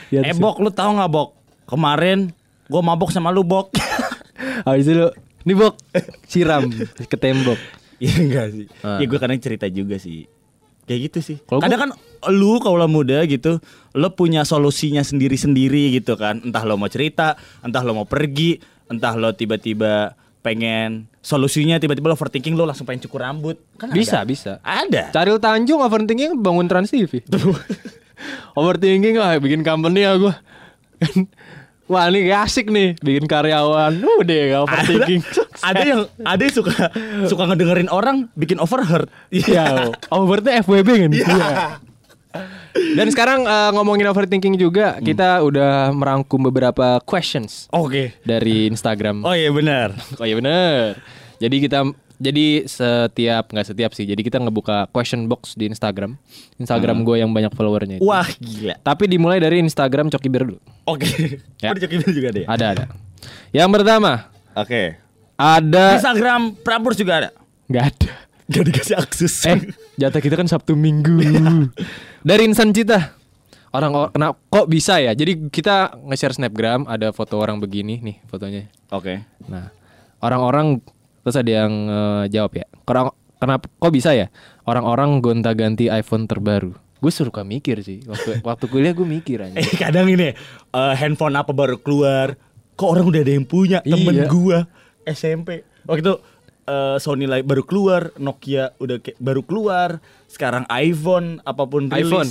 Ya, 0.09 0.25
eh 0.25 0.33
bok, 0.33 0.57
lu 0.57 0.73
tahu 0.73 0.97
nggak 0.97 1.11
bok? 1.13 1.37
Kemarin 1.69 2.33
gue 2.65 2.81
mabok 2.81 3.13
sama 3.13 3.29
lu 3.29 3.45
bok. 3.45 3.69
Habis 4.65 4.89
itu 4.89 4.97
lu, 4.97 5.09
nih 5.45 5.53
bok, 5.53 5.77
siram 6.25 6.65
ke 6.97 7.13
tembok. 7.13 7.61
Iya 7.99 8.15
enggak 8.17 8.47
sih. 8.55 8.65
Ah. 8.79 8.95
Ya 8.97 9.05
gue 9.05 9.19
kadang 9.19 9.37
cerita 9.37 9.67
juga 9.67 9.99
sih. 9.99 10.23
Kayak 10.87 10.99
gitu 11.11 11.19
sih. 11.21 11.37
Kalau 11.43 11.59
kadang 11.61 11.79
kan 11.83 11.91
lu 12.31 12.57
kalau 12.57 12.87
muda 12.87 13.21
gitu, 13.27 13.59
lo 13.91 14.09
punya 14.15 14.41
solusinya 14.41 15.03
sendiri-sendiri 15.03 15.93
gitu 15.93 16.15
kan. 16.15 16.39
Entah 16.41 16.63
lo 16.63 16.79
mau 16.79 16.87
cerita, 16.87 17.35
entah 17.59 17.83
lo 17.83 17.93
mau 17.93 18.07
pergi, 18.07 18.55
entah 18.87 19.13
lo 19.13 19.35
tiba-tiba 19.35 20.15
pengen 20.39 21.11
solusinya 21.19 21.75
tiba-tiba 21.77 22.07
lo 22.07 22.15
overthinking 22.15 22.55
lo 22.55 22.63
langsung 22.63 22.87
pengen 22.87 23.03
cukur 23.07 23.23
rambut. 23.23 23.59
Kan 23.75 23.91
Bisa, 23.91 24.23
ada. 24.23 24.27
bisa. 24.27 24.51
Ada. 24.63 25.11
Caril 25.11 25.37
Tanjung 25.37 25.83
overthinking 25.83 26.39
bangun 26.39 26.67
Trans 26.71 26.89
TV. 26.89 27.19
overthinking 28.59 29.19
ah 29.19 29.35
bikin 29.39 29.63
company 29.63 30.07
ya 30.07 30.15
gue. 30.15 30.33
Wah 31.89 32.05
ini 32.13 32.29
asik 32.29 32.69
nih 32.69 32.93
bikin 33.01 33.25
karyawan. 33.25 33.97
Udah 33.97 34.39
gak 34.53 34.61
overthinking. 34.69 35.21
ada 35.65 35.81
yang 35.81 36.01
ada 36.21 36.41
yang 36.45 36.53
suka 36.53 36.73
suka 37.25 37.43
ngedengerin 37.49 37.89
orang 37.89 38.29
bikin 38.37 38.61
overheard. 38.61 39.09
Iya, 39.33 39.91
overtnya 40.13 40.61
FWB 40.61 40.87
kan? 40.87 41.11
Iya. 41.11 41.49
Dan 42.97 43.09
sekarang 43.09 43.45
eh, 43.45 43.71
ngomongin 43.73 44.05
overthinking 44.09 44.55
juga, 44.57 45.01
kita 45.01 45.41
udah 45.41 45.89
merangkum 45.93 46.37
beberapa 46.45 47.01
questions 47.01 47.65
Oke. 47.73 48.13
dari 48.21 48.69
Instagram. 48.69 49.25
Oh 49.25 49.33
iya 49.33 49.49
benar. 49.49 49.97
Oh 50.21 50.25
iya 50.25 50.37
bener. 50.37 51.01
Jadi 51.41 51.55
kita 51.65 51.89
jadi 52.19 52.67
setiap 52.67 53.49
nggak 53.49 53.67
setiap 53.73 53.91
sih. 53.95 54.03
Jadi 54.05 54.21
kita 54.21 54.37
ngebuka 54.43 54.91
question 54.91 55.25
box 55.25 55.55
di 55.55 55.71
Instagram. 55.71 56.19
Instagram 56.59 57.07
gue 57.07 57.23
yang 57.23 57.31
banyak 57.31 57.55
followernya 57.55 57.97
itu. 57.97 58.05
Wah 58.05 58.27
gila. 58.37 58.75
Tapi 58.83 59.07
dimulai 59.07 59.39
dari 59.39 59.63
Instagram 59.63 60.11
Coki 60.11 60.27
Bir 60.29 60.43
dulu. 60.45 60.59
Oke. 60.85 61.07
Ya. 61.63 61.71
Oh, 61.71 61.75
di 61.75 61.81
Joki 61.81 61.95
Bill 62.03 62.13
juga 62.13 62.27
ada 62.35 62.39
ya? 62.43 62.47
Ada 62.51 62.65
ada. 62.75 62.83
Yang 63.55 63.69
pertama 63.73 64.11
Oke. 64.53 64.99
ada 65.39 65.85
Instagram 65.97 66.41
Prambors 66.61 66.99
juga 66.99 67.13
ada. 67.25 67.29
nggak 67.71 67.83
ada. 67.87 68.28
Gak 68.49 68.65
dikasih 68.65 68.95
akses. 68.97 69.45
Eh 69.45 69.61
jatah 69.95 70.17
kita 70.17 70.33
kan 70.33 70.45
Sabtu 70.45 70.73
Minggu. 70.73 71.21
dari 72.21 72.43
Insan 72.43 72.73
Cita. 72.73 73.13
Orang 73.69 73.93
kena 74.09 74.33
kok 74.33 74.65
bisa 74.65 74.97
ya? 74.97 75.13
Jadi 75.13 75.47
kita 75.47 75.93
nge-share 76.01 76.33
snapgram 76.33 76.89
ada 76.89 77.13
foto 77.13 77.37
orang 77.37 77.61
begini 77.61 78.01
nih 78.01 78.17
fotonya. 78.25 78.65
Oke. 78.89 79.21
Nah, 79.45 79.69
orang-orang 80.19 80.81
terus 81.21 81.37
ada 81.37 81.51
yang 81.61 81.73
eh, 81.85 82.23
jawab 82.33 82.57
ya. 82.57 82.65
Orang 82.89 83.13
kenapa 83.37 83.69
kok 83.69 83.93
bisa 83.93 84.17
ya? 84.17 84.33
Orang-orang 84.65 85.21
gonta-ganti 85.21 85.85
iPhone 85.85 86.25
terbaru. 86.25 86.73
Gue 86.97 87.13
suka 87.13 87.45
mikir 87.45 87.85
sih. 87.85 88.01
Waktu 88.09 88.41
waktu 88.49 88.65
kuliah 88.65 88.97
gue 88.97 89.05
mikir 89.05 89.37
aja. 89.45 89.53
Eh 89.53 89.69
kadang 89.77 90.09
ini 90.09 90.33
eh, 90.33 90.93
handphone 90.97 91.37
apa 91.37 91.53
baru 91.53 91.77
keluar, 91.77 92.33
kok 92.73 92.89
orang 92.89 93.05
udah 93.05 93.21
ada 93.21 93.33
yang 93.37 93.45
punya. 93.45 93.85
Temen 93.85 94.17
Iya. 94.17 94.25
gua 94.25 94.65
SMP 95.05 95.61
waktu 95.85 96.01
itu 96.01 96.13
eh, 96.69 96.97
Sony 96.97 97.25
lagi 97.25 97.41
baru 97.41 97.61
keluar, 97.61 98.13
Nokia 98.15 98.77
udah 98.77 98.97
kayak 98.97 99.17
baru 99.17 99.41
keluar, 99.41 99.89
sekarang 100.25 100.69
iPhone 100.69 101.41
apa 101.41 101.65
pun 101.65 101.89
rilis. 101.89 102.05
iPhone. 102.05 102.29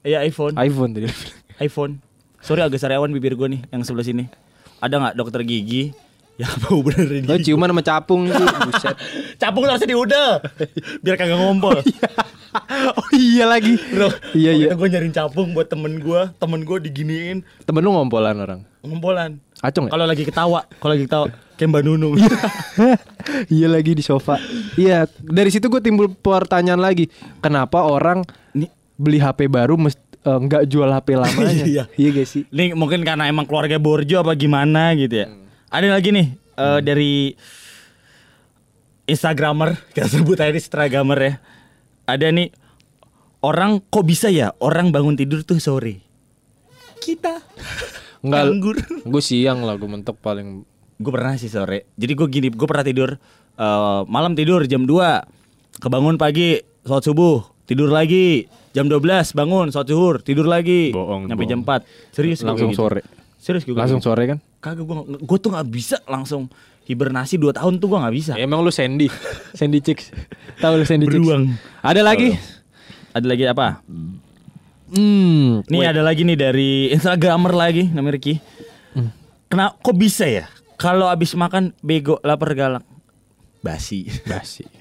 Iya 0.00 0.18
iPhone. 0.22 0.54
iPhone 0.54 0.90
tadi. 0.92 1.08
iPhone. 1.66 1.92
Sorry 2.38 2.60
agak 2.60 2.78
sariawan 2.78 3.08
bibir 3.08 3.34
gue 3.34 3.48
nih 3.48 3.64
yang 3.68 3.82
sebelah 3.82 4.04
sini. 4.04 4.28
Ada 4.78 4.94
nggak 4.94 5.14
dokter 5.16 5.42
gigi 5.42 5.90
yang 6.38 6.54
mau 6.62 6.78
benerin 6.78 7.26
Lo 7.26 7.34
gigi? 7.34 7.50
ciuman 7.50 7.66
sama 7.66 7.82
capung 7.82 8.28
sih, 8.28 8.46
buset. 8.68 8.94
Capung 9.36 9.66
harusnya 9.66 9.90
biar 11.00 11.16
kagak 11.16 11.34
ngompol. 11.34 11.82
oh 12.94 13.08
iya 13.12 13.44
lagi. 13.44 13.74
Bro, 13.90 14.08
Iya 14.32 14.52
iya. 14.54 14.68
Gue 14.72 14.86
nyariin 14.86 15.10
capung 15.10 15.50
buat 15.50 15.66
temen 15.66 15.98
gue, 15.98 16.22
temen 16.36 16.62
gue 16.62 16.78
diginiin 16.80 17.42
Temen 17.64 17.82
lu 17.82 17.90
ngompolan 17.90 18.38
orang. 18.38 18.60
ngompolan. 18.80 19.42
Acung 19.58 19.86
ya? 19.86 19.92
Kalau 19.92 20.06
lagi 20.06 20.22
ketawa, 20.22 20.62
kalau 20.78 20.92
lagi 20.94 21.04
ketawa, 21.04 21.26
kayak 21.58 21.74
Mbak 21.74 21.82
Nunung. 21.84 22.14
iya 23.54 23.66
lagi 23.66 23.98
di 23.98 24.04
sofa. 24.06 24.38
Iya, 24.78 25.10
dari 25.18 25.50
situ 25.50 25.66
gue 25.66 25.82
timbul 25.82 26.06
pertanyaan 26.14 26.78
lagi. 26.78 27.10
Kenapa 27.42 27.82
orang 27.82 28.22
Nih, 28.54 28.70
beli 28.94 29.18
HP 29.18 29.50
baru 29.50 29.74
mesti 29.74 29.98
eh, 30.22 30.38
nggak 30.38 30.62
jual 30.70 30.86
HP 30.94 31.08
lamanya? 31.18 31.66
Iya. 31.74 31.84
iya 31.98 32.08
gak 32.14 32.28
sih? 32.30 32.46
Ini 32.48 32.78
mungkin 32.78 33.02
karena 33.02 33.26
emang 33.26 33.44
keluarga 33.50 33.82
Borjo 33.82 34.22
apa 34.22 34.38
gimana 34.38 34.94
gitu 34.94 35.26
ya. 35.26 35.26
Ada 35.74 35.98
lagi 35.98 36.14
nih 36.14 36.26
eh, 36.38 36.80
dari 36.80 37.12
Instagramer, 39.08 39.74
kita 39.98 40.06
sebut 40.06 40.38
aja 40.38 40.54
Instagramer 40.54 41.18
ya. 41.18 41.34
Ada 42.06 42.30
nih 42.30 42.54
orang 43.42 43.82
kok 43.82 44.06
bisa 44.06 44.30
ya 44.30 44.54
orang 44.62 44.94
bangun 44.94 45.18
tidur 45.18 45.42
tuh 45.42 45.58
sore. 45.58 46.06
Kita 47.02 47.42
Enggak. 48.22 48.42
nganggur. 48.46 48.76
Gue 49.06 49.22
siang 49.22 49.62
lah, 49.66 49.74
gue 49.78 49.88
mentok 49.88 50.18
paling 50.18 50.62
Gue 50.98 51.12
pernah 51.12 51.34
sih 51.34 51.46
sore. 51.46 51.86
Jadi 51.94 52.12
gue 52.12 52.26
gini, 52.28 52.48
gue 52.48 52.66
pernah 52.66 52.82
tidur 52.82 53.10
eh, 53.54 54.00
malam 54.04 54.34
tidur 54.34 54.66
jam 54.66 54.82
2 54.82 55.38
Kebangun 55.78 56.18
pagi, 56.18 56.58
sholat 56.82 57.06
subuh, 57.06 57.38
tidur 57.62 57.86
lagi. 57.86 58.50
Jam 58.74 58.90
12 58.90 58.98
bangun, 59.30 59.70
sholat 59.70 59.86
zuhur, 59.86 60.18
tidur 60.18 60.42
lagi. 60.44 60.90
Bohong, 60.90 61.30
Nyampe 61.30 61.46
bohong. 61.46 61.50
jam 61.54 61.60
4. 61.62 61.86
Serius 62.10 62.42
langsung 62.42 62.74
gitu. 62.74 62.82
sore. 62.82 63.06
Serius 63.38 63.62
gue 63.62 63.78
Langsung 63.78 64.02
sore 64.02 64.26
kan? 64.26 64.38
Kagak 64.58 64.82
gue 64.82 64.96
gue 65.22 65.38
tuh 65.38 65.54
nggak 65.54 65.68
bisa 65.70 66.02
langsung 66.04 66.50
hibernasi 66.82 67.38
2 67.38 67.54
tahun 67.54 67.78
tuh 67.78 67.94
gue 67.94 67.98
nggak 68.02 68.14
bisa. 68.18 68.32
Ya, 68.34 68.42
emang 68.42 68.66
lu 68.66 68.74
Sandy, 68.74 69.06
Sandy 69.58 69.78
Chicks. 69.78 70.10
Tahu 70.58 70.82
lu 70.82 70.84
Sandy 70.84 71.06
Chicks? 71.06 71.22
Beruang. 71.22 71.54
Ada 71.78 72.02
lagi? 72.02 72.34
Ada 73.14 73.26
lagi 73.30 73.44
apa? 73.46 73.78
Hmm, 74.88 75.62
Nih 75.68 75.84
ada 75.84 76.02
lagi 76.02 76.26
nih 76.26 76.34
dari 76.34 76.70
Instagramer 76.90 77.54
lagi 77.54 77.86
namanya 77.86 78.18
Ricky. 78.18 78.40
Kenapa 79.46 79.78
kok 79.78 79.94
bisa 79.94 80.26
ya? 80.26 80.50
Kalau 80.78 81.10
abis 81.10 81.34
makan 81.34 81.74
bego 81.78 82.22
lapar 82.22 82.54
galak. 82.54 82.86
Basi. 83.58 84.06
basi. 84.24 84.62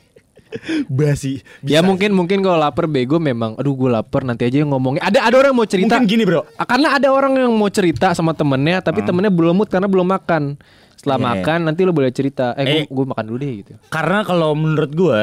Basi. 0.87 1.43
Ya 1.59 1.83
mungkin 1.83 2.15
mungkin 2.15 2.39
kalau 2.39 2.55
lapar 2.55 2.87
bego 2.87 3.19
memang 3.19 3.59
aduh 3.59 3.75
gue 3.75 3.89
lapar 3.91 4.23
nanti 4.23 4.47
aja 4.47 4.63
yang 4.63 4.71
ngomongnya. 4.71 5.03
Ada 5.03 5.27
ada 5.27 5.35
orang 5.35 5.51
yang 5.51 5.59
mau 5.59 5.67
cerita. 5.67 5.99
Mungkin 5.99 6.07
gini, 6.07 6.23
Bro. 6.23 6.47
Karena 6.55 6.95
ada 6.95 7.09
orang 7.11 7.33
yang 7.35 7.51
mau 7.51 7.67
cerita 7.67 8.15
sama 8.15 8.31
temennya 8.31 8.79
tapi 8.79 9.03
temennya 9.03 9.27
belum 9.27 9.57
mood 9.57 9.67
karena 9.67 9.91
belum 9.91 10.07
makan. 10.07 10.55
Setelah 10.95 11.17
Iya. 11.19 11.25
makan 11.35 11.59
nanti 11.67 11.81
lo 11.83 11.91
boleh 11.91 12.09
cerita. 12.09 12.55
Eh, 12.55 12.63
Eh. 12.63 12.85
gue 12.87 13.05
makan 13.05 13.25
dulu 13.27 13.37
deh 13.37 13.51
gitu. 13.59 13.73
Karena 13.91 14.23
kalau 14.23 14.55
menurut 14.55 14.91
gue 14.91 15.19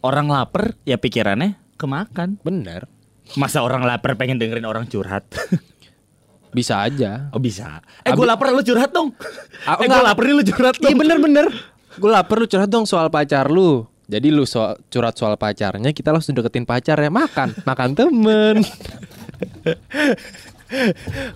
orang 0.00 0.26
lapar 0.30 0.78
ya 0.86 0.94
pikirannya 0.94 1.58
kemakan. 1.74 2.38
Bener. 2.40 2.86
Masa 3.34 3.60
orang 3.60 3.82
lapar 3.82 4.14
pengen 4.14 4.38
dengerin 4.38 4.64
orang 4.64 4.86
curhat? 4.86 5.26
Bisa 6.48 6.80
aja. 6.80 7.28
oh 7.30 7.40
bisa. 7.40 7.84
Eh 8.02 8.12
gue 8.12 8.26
lapar 8.26 8.50
lu 8.50 8.64
curhat 8.64 8.88
dong. 8.88 9.12
Ah, 9.68 9.76
eh 9.78 9.86
gue 9.86 10.02
lapar 10.02 10.22
nih 10.24 10.34
lu 10.34 10.42
curhat 10.44 10.76
dong. 10.80 10.90
Iya 10.90 10.96
bener 10.96 11.18
bener. 11.20 11.46
Gue 11.96 12.10
lapar 12.10 12.40
lu 12.40 12.46
curhat 12.48 12.70
dong 12.70 12.84
soal 12.88 13.12
pacar 13.12 13.48
lu. 13.48 13.84
Jadi 14.08 14.32
lu 14.32 14.48
soal, 14.48 14.80
curhat 14.88 15.20
soal 15.20 15.36
pacarnya 15.36 15.92
kita 15.92 16.08
langsung 16.08 16.32
deketin 16.32 16.64
pacarnya 16.64 17.12
makan 17.12 17.52
makan 17.68 17.88
temen. 17.92 18.64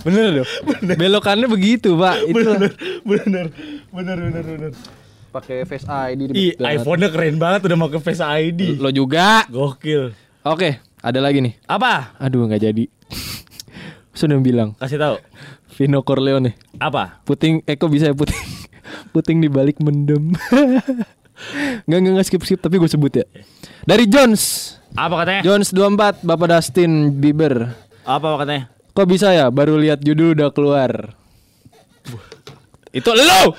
bener 0.05 0.25
dong. 0.41 0.49
Belokannya 1.01 1.49
begitu 1.49 1.93
pak. 1.97 2.17
Bener, 2.33 2.73
bener, 3.05 3.47
bener, 3.93 4.17
bener, 4.17 4.45
bener. 4.45 4.73
pakai 5.33 5.65
Face 5.65 5.89
ID 5.89 6.21
di 6.29 6.33
Ih, 6.37 6.53
iPhone-nya 6.61 7.09
keren 7.09 7.41
banget 7.41 7.65
udah 7.65 7.77
mau 7.77 7.89
ke 7.89 7.97
Face 8.01 8.21
ID. 8.21 8.77
Lo 8.77 8.93
juga. 8.93 9.49
Gokil. 9.49 10.13
Oke, 10.45 10.81
ada 11.01 11.19
lagi 11.25 11.41
nih. 11.41 11.57
Apa? 11.65 12.17
Aduh 12.21 12.45
nggak 12.45 12.61
jadi. 12.61 12.85
Sudah 14.13 14.37
bilang 14.39 14.77
Kasih 14.77 15.01
tahu. 15.01 15.17
Vino 15.77 16.05
Corleone. 16.05 16.53
Apa? 16.77 17.25
Puting, 17.25 17.65
eh 17.65 17.77
kok 17.81 17.89
bisa 17.89 18.13
ya 18.13 18.15
puting? 18.15 18.37
Puting 19.17 19.41
di 19.41 19.49
balik 19.49 19.81
mendem. 19.81 20.33
Nggak 21.89 21.99
nggak 21.99 22.13
nggak 22.15 22.27
skip 22.29 22.43
skip 22.47 22.61
tapi 22.63 22.79
gue 22.79 22.87
sebut 22.87 23.13
ya. 23.19 23.27
Dari 23.83 24.07
Jones. 24.07 24.77
Apa 24.95 25.25
katanya? 25.25 25.43
Jones 25.43 25.75
24 25.75 26.23
Bapak 26.23 26.47
Dustin 26.55 27.19
Bieber. 27.19 27.73
Apa 28.07 28.39
katanya? 28.39 28.71
Kok 28.93 29.09
bisa 29.09 29.33
ya 29.33 29.49
baru 29.49 29.81
lihat 29.81 30.05
judul 30.05 30.37
udah 30.37 30.53
keluar? 30.53 31.17
Itu 32.93 33.11
lo. 33.17 33.57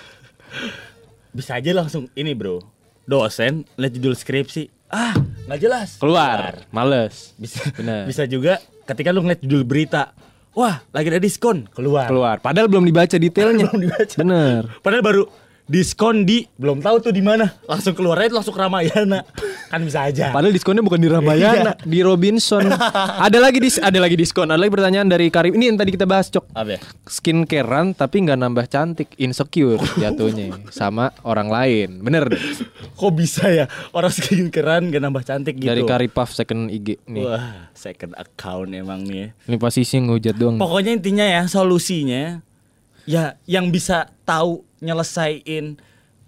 Bisa 1.34 1.58
aja 1.58 1.74
langsung 1.74 2.06
ini, 2.14 2.38
Bro. 2.38 2.62
Dosen 3.10 3.66
lihat 3.76 3.94
judul 3.98 4.14
skripsi. 4.14 4.70
Ah, 4.94 5.18
nggak 5.50 5.60
jelas. 5.60 5.90
Keluar. 5.98 6.70
Males. 6.70 7.34
Bisa. 7.42 7.66
Bener. 7.74 8.06
Bisa 8.06 8.30
juga 8.30 8.62
ketika 8.86 9.10
lu 9.10 9.26
ngeliat 9.26 9.42
judul 9.42 9.66
berita. 9.66 10.14
Wah, 10.54 10.86
lagi 10.94 11.10
ada 11.10 11.18
diskon. 11.18 11.66
Keluar. 11.74 12.06
Keluar. 12.06 12.38
Padahal 12.38 12.70
belum 12.70 12.86
dibaca 12.86 13.18
detailnya. 13.18 13.66
Belum 13.74 13.90
dibaca. 13.90 14.16
Bener. 14.22 14.62
Padahal 14.86 15.02
baru 15.02 15.24
diskon 15.64 16.28
di 16.28 16.44
belum 16.60 16.84
tahu 16.84 17.10
tuh 17.10 17.14
di 17.16 17.24
mana. 17.24 17.56
Langsung 17.66 17.96
keluar 17.96 18.20
aja 18.20 18.36
langsung 18.36 18.52
ke 18.52 18.62
Ramayana. 18.62 19.24
Kan 19.72 19.82
bisa 19.82 20.06
aja. 20.06 20.30
Padahal 20.30 20.54
diskonnya 20.54 20.84
bukan 20.86 21.02
di 21.02 21.10
Ramayana, 21.10 21.74
di 21.82 22.00
Robinson. 22.06 22.68
ada 23.26 23.38
lagi 23.42 23.58
dis 23.58 23.80
ada 23.82 23.98
lagi 23.98 24.14
diskon. 24.14 24.52
Ada 24.52 24.60
lagi 24.60 24.74
pertanyaan 24.74 25.08
dari 25.10 25.32
Karim. 25.34 25.56
Ini 25.58 25.74
yang 25.74 25.78
tadi 25.80 25.96
kita 25.96 26.06
bahas, 26.06 26.30
Cok. 26.30 26.54
Apa 26.54 26.78
ya? 26.78 26.80
Skincarean 27.08 27.98
tapi 27.98 28.22
nggak 28.22 28.38
nambah 28.38 28.66
cantik, 28.70 29.10
insecure 29.18 29.82
jatuhnya 29.98 30.54
sama 30.70 31.10
orang 31.26 31.50
lain. 31.50 31.90
Bener 32.06 32.30
deh. 32.30 32.42
Kok 32.94 33.12
bisa 33.16 33.50
ya 33.50 33.66
orang 33.96 34.14
skin 34.14 34.54
keren 34.54 34.94
gak 34.94 35.02
nambah 35.02 35.24
cantik 35.26 35.58
gitu? 35.58 35.72
Dari 35.72 35.82
Karipaf 35.82 36.36
second 36.36 36.70
IG 36.70 37.02
nih. 37.10 37.24
Wah, 37.26 37.74
second 37.74 38.14
account 38.14 38.70
emang 38.76 39.02
nih. 39.08 39.34
Ini 39.50 39.58
pasti 39.58 39.82
sih 39.82 39.98
ngehujat 40.04 40.36
doang. 40.38 40.62
Pokoknya 40.62 40.94
intinya 40.94 41.26
ya 41.26 41.50
solusinya 41.50 42.44
ya 43.04 43.36
yang 43.44 43.68
bisa 43.72 44.12
tahu 44.24 44.64
nyelesain 44.84 45.80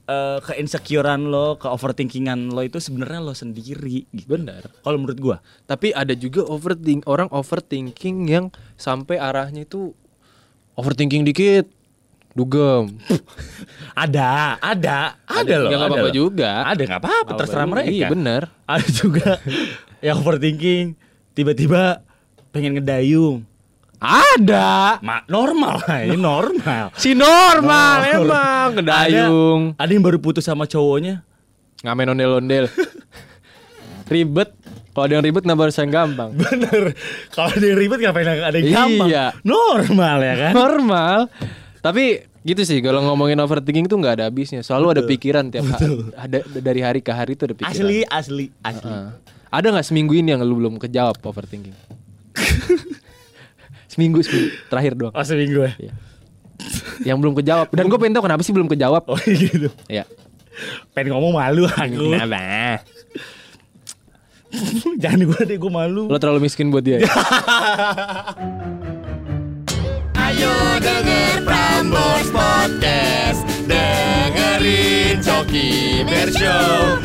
eh, 0.07 0.39
keinsecurean 0.39 1.27
lo, 1.27 1.59
ke 1.59 1.67
overthinkingan 1.67 2.55
lo 2.55 2.63
itu 2.63 2.79
sebenarnya 2.79 3.19
lo 3.19 3.35
sendiri. 3.35 4.07
Gitu. 4.09 4.31
Bener. 4.31 4.71
Kalau 4.81 4.97
menurut 4.97 5.19
gua. 5.19 5.37
Tapi 5.67 5.91
ada 5.91 6.15
juga 6.15 6.47
overthink 6.47 7.03
orang 7.05 7.27
overthinking 7.29 8.31
yang 8.31 8.47
sampai 8.79 9.19
arahnya 9.19 9.67
itu 9.67 9.91
overthinking 10.79 11.27
dikit 11.27 11.67
dugem. 12.35 12.99
Ada, 13.95 14.59
ada, 14.59 15.15
ada, 15.23 15.39
Ada, 15.39 15.55
loh. 15.55 15.69
ada 15.71 15.87
apa-apa 15.87 16.09
juga. 16.11 16.51
Ada 16.67 16.81
nggak 16.83 16.99
apa-apa, 16.99 17.31
terserah 17.39 17.63
mereka. 17.63 17.87
Iya, 17.95 18.11
bener. 18.11 18.51
Ada 18.67 18.87
juga 18.91 19.39
yang 20.05 20.19
overthinking 20.19 20.99
tiba-tiba 21.31 22.03
pengen 22.51 22.75
ngedayung. 22.75 23.47
Ada. 23.99 24.99
Ma 24.99 25.23
normal 25.25 25.81
ini 26.07 26.17
normal. 26.19 26.91
Si 26.95 27.15
normal 27.15 27.97
Normal. 28.03 28.15
emang 28.19 28.67
ngedayung. 28.79 29.61
Ada, 29.75 29.83
ada 29.83 29.91
yang 29.91 30.03
baru 30.03 30.17
putus 30.19 30.45
sama 30.45 30.67
cowoknya. 30.67 31.23
Ngamen 31.81 32.13
ondel-ondel. 32.13 32.65
ribet. 34.13 34.51
Kalau 34.95 35.11
ada 35.11 35.13
yang 35.19 35.25
ribet 35.27 35.43
kenapa 35.43 35.67
harus 35.67 35.75
yang 35.75 35.91
gampang? 35.91 36.29
Bener. 36.39 36.95
Kalau 37.35 37.51
ada 37.51 37.65
yang 37.65 37.79
ribet 37.79 37.99
ngapain 37.99 38.27
ada 38.31 38.55
yang 38.55 38.71
gampang? 38.71 39.07
Iya. 39.11 39.25
Normal 39.43 40.17
ya 40.23 40.33
kan? 40.39 40.51
Normal. 40.55 41.17
Tapi 41.83 42.03
gitu 42.45 42.61
sih 42.63 42.79
kalau 42.79 43.03
ngomongin 43.03 43.35
overthinking 43.43 43.91
tuh 43.91 43.99
nggak 43.99 44.23
ada 44.23 44.25
habisnya. 44.31 44.63
Selalu 44.63 44.85
ada 44.95 45.01
pikiran 45.03 45.51
tiap 45.51 45.67
hari. 45.67 46.15
Ada 46.15 46.37
dari 46.63 46.81
hari 46.81 46.99
ke 47.03 47.11
hari 47.11 47.35
tuh 47.35 47.51
ada 47.51 47.55
pikiran. 47.59 47.75
Asli, 47.75 47.99
asli, 48.07 48.45
asli. 48.63 48.87
Heeh. 48.87 49.07
Ada 49.51 49.67
nggak 49.75 49.85
seminggu 49.87 50.15
ini 50.15 50.31
yang 50.31 50.43
lu 50.43 50.55
belum 50.59 50.79
kejawab 50.79 51.19
overthinking? 51.19 51.75
Seminggu, 53.95 54.19
seminggu 54.19 54.51
terakhir 54.67 54.93
doang. 54.99 55.13
Oh 55.15 55.23
seminggu 55.23 55.63
ya? 55.63 55.73
Iya. 55.79 55.93
yang 57.03 57.17
belum 57.19 57.35
kejawab. 57.35 57.67
Dan 57.71 57.87
gue 57.87 57.99
pengen 57.99 58.15
tahu 58.15 58.23
kenapa 58.27 58.43
sih 58.43 58.51
belum 58.51 58.67
kejawab. 58.67 59.03
Oh 59.07 59.19
gitu. 59.23 59.71
Ya. 59.87 60.03
Pengen 60.91 61.15
ngomong 61.15 61.35
malu 61.35 61.63
aku. 61.67 62.11
Kenapa? 62.11 62.83
Jangan 65.03 65.19
gue 65.27 65.41
deh, 65.43 65.57
gue 65.59 65.71
malu. 65.71 66.07
Lo 66.07 66.15
terlalu 66.15 66.47
miskin 66.47 66.71
buat 66.71 66.83
dia. 66.83 67.03
ya? 67.03 67.07
Ayo 70.25 70.51
denger 70.79 71.43
Prambors 71.43 72.29
Podcast 72.31 73.43
Dengerin 73.67 75.19
Coki 75.19 76.03
Bershow 76.07 76.97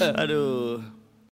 Aduh 0.00 0.80